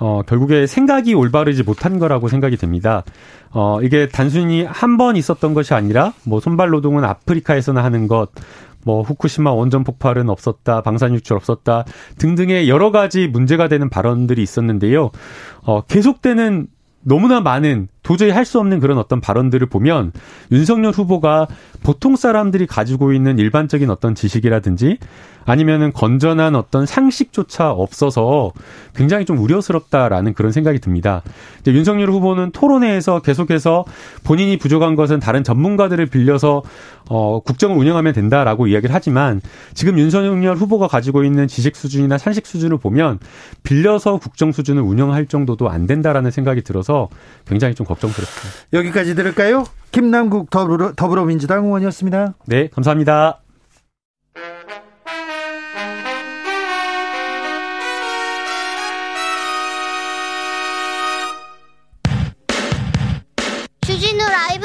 어, 0.00 0.22
결국에 0.26 0.66
생각이 0.66 1.14
올바르지 1.14 1.62
못한 1.62 1.98
거라고 1.98 2.28
생각이 2.28 2.56
됩니다. 2.56 3.04
어, 3.50 3.80
이게 3.82 4.08
단순히 4.08 4.64
한 4.64 4.96
번 4.96 5.16
있었던 5.16 5.54
것이 5.54 5.74
아니라 5.74 6.12
뭐 6.24 6.40
손발 6.40 6.70
노동은 6.70 7.04
아프리카에서나 7.04 7.82
하는 7.82 8.08
것, 8.08 8.30
뭐 8.84 9.02
후쿠시마 9.02 9.52
원전 9.52 9.82
폭발은 9.84 10.28
없었다, 10.28 10.82
방산 10.82 11.14
유출 11.14 11.36
없었다 11.36 11.84
등등의 12.18 12.68
여러 12.68 12.90
가지 12.90 13.28
문제가 13.28 13.68
되는 13.68 13.88
발언들이 13.88 14.42
있었는데요. 14.42 15.10
어, 15.62 15.80
계속되는 15.82 16.66
너무나 17.02 17.40
많은 17.40 17.88
도저히 18.04 18.30
할 18.30 18.44
수 18.44 18.60
없는 18.60 18.78
그런 18.78 18.98
어떤 18.98 19.20
발언들을 19.20 19.66
보면 19.68 20.12
윤석열 20.52 20.92
후보가 20.92 21.48
보통 21.82 22.14
사람들이 22.14 22.66
가지고 22.66 23.12
있는 23.14 23.38
일반적인 23.38 23.88
어떤 23.90 24.14
지식이라든지 24.14 24.98
아니면은 25.46 25.92
건전한 25.92 26.54
어떤 26.54 26.86
상식조차 26.86 27.70
없어서 27.70 28.52
굉장히 28.94 29.24
좀 29.24 29.38
우려스럽다라는 29.38 30.34
그런 30.34 30.52
생각이 30.52 30.78
듭니다. 30.78 31.22
윤석열 31.66 32.10
후보는 32.10 32.50
토론회에서 32.52 33.20
계속해서 33.20 33.84
본인이 34.22 34.56
부족한 34.56 34.96
것은 34.96 35.20
다른 35.20 35.44
전문가들을 35.44 36.06
빌려서 36.06 36.62
어 37.10 37.40
국정을 37.40 37.76
운영하면 37.76 38.14
된다라고 38.14 38.66
이야기를 38.66 38.94
하지만 38.94 39.42
지금 39.74 39.98
윤석열 39.98 40.56
후보가 40.56 40.88
가지고 40.88 41.24
있는 41.24 41.46
지식 41.46 41.76
수준이나 41.76 42.16
상식 42.16 42.46
수준을 42.46 42.78
보면 42.78 43.18
빌려서 43.62 44.16
국정 44.16 44.52
수준을 44.52 44.80
운영할 44.80 45.26
정도도 45.26 45.68
안 45.68 45.86
된다라는 45.86 46.30
생각이 46.30 46.62
들어서 46.62 47.08
굉장히 47.46 47.74
좀 47.74 47.86
걱정스럽습니다. 47.94 48.60
여기까지 48.72 49.14
들을까요? 49.14 49.64
김남국 49.92 50.50
더불어, 50.50 50.92
더불어민주당 50.94 51.64
의원이었습니다. 51.64 52.34
네, 52.46 52.68
감사합니다. 52.68 53.40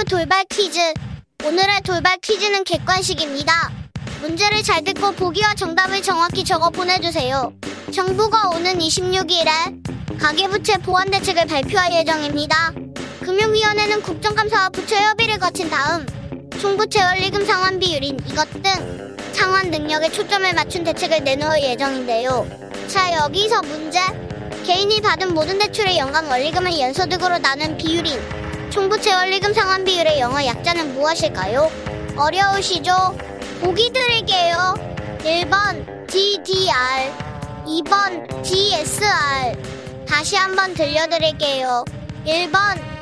돌발 0.10 0.44
퀴즈. 0.46 0.80
오늘의 1.46 1.82
돌발 1.86 2.18
퀴즈는 2.18 2.64
객관식입니다. 2.64 3.72
문제를 4.22 4.64
잘 4.64 4.84
듣고 4.84 5.12
보기와 5.12 5.54
정답을 5.54 6.02
정확히 6.02 6.44
적어 6.44 6.72
보내주세요. 6.72 7.54
정부가 7.94 8.50
오는 8.50 8.80
26일에 8.80 10.18
가계부채 10.20 10.80
보완 10.80 11.12
대책을 11.12 11.46
발표할 11.46 11.94
예정입니다. 11.94 12.74
금융위원회는 13.30 14.02
국정감사와 14.02 14.70
부처 14.70 14.96
협의를 14.96 15.38
거친 15.38 15.70
다음 15.70 16.04
총부채 16.60 17.04
원리금 17.04 17.46
상환 17.46 17.78
비율인 17.78 18.18
이것 18.26 18.48
등 18.64 19.16
상환 19.34 19.70
능력에 19.70 20.10
초점을 20.10 20.52
맞춘 20.56 20.84
대책을 20.84 21.24
내놓을 21.24 21.62
예정인데요. 21.62 22.48
자 22.88 23.14
여기서 23.14 23.62
문제. 23.62 24.00
개인이 24.66 25.00
받은 25.02 25.36
모든 25.36 25.60
대출의 25.60 26.00
연간 26.00 26.26
원리금을 26.26 26.80
연소득으로 26.80 27.38
나눈 27.38 27.78
비율인 27.78 28.20
총부채 28.72 29.14
원리금 29.14 29.54
상환 29.54 29.86
비율의 29.86 30.20
영어 30.20 30.44
약자는 30.44 30.96
무엇일까요? 30.96 31.72
어려우시죠? 32.18 33.16
보기 33.62 33.92
드릴게요. 33.94 34.74
1번 35.20 36.08
DDR, 36.08 37.14
2번 37.68 38.44
DSR. 38.44 39.56
다시 40.08 40.36
한번 40.36 40.74
들려드릴게요. 40.74 41.86
1번 42.26 42.89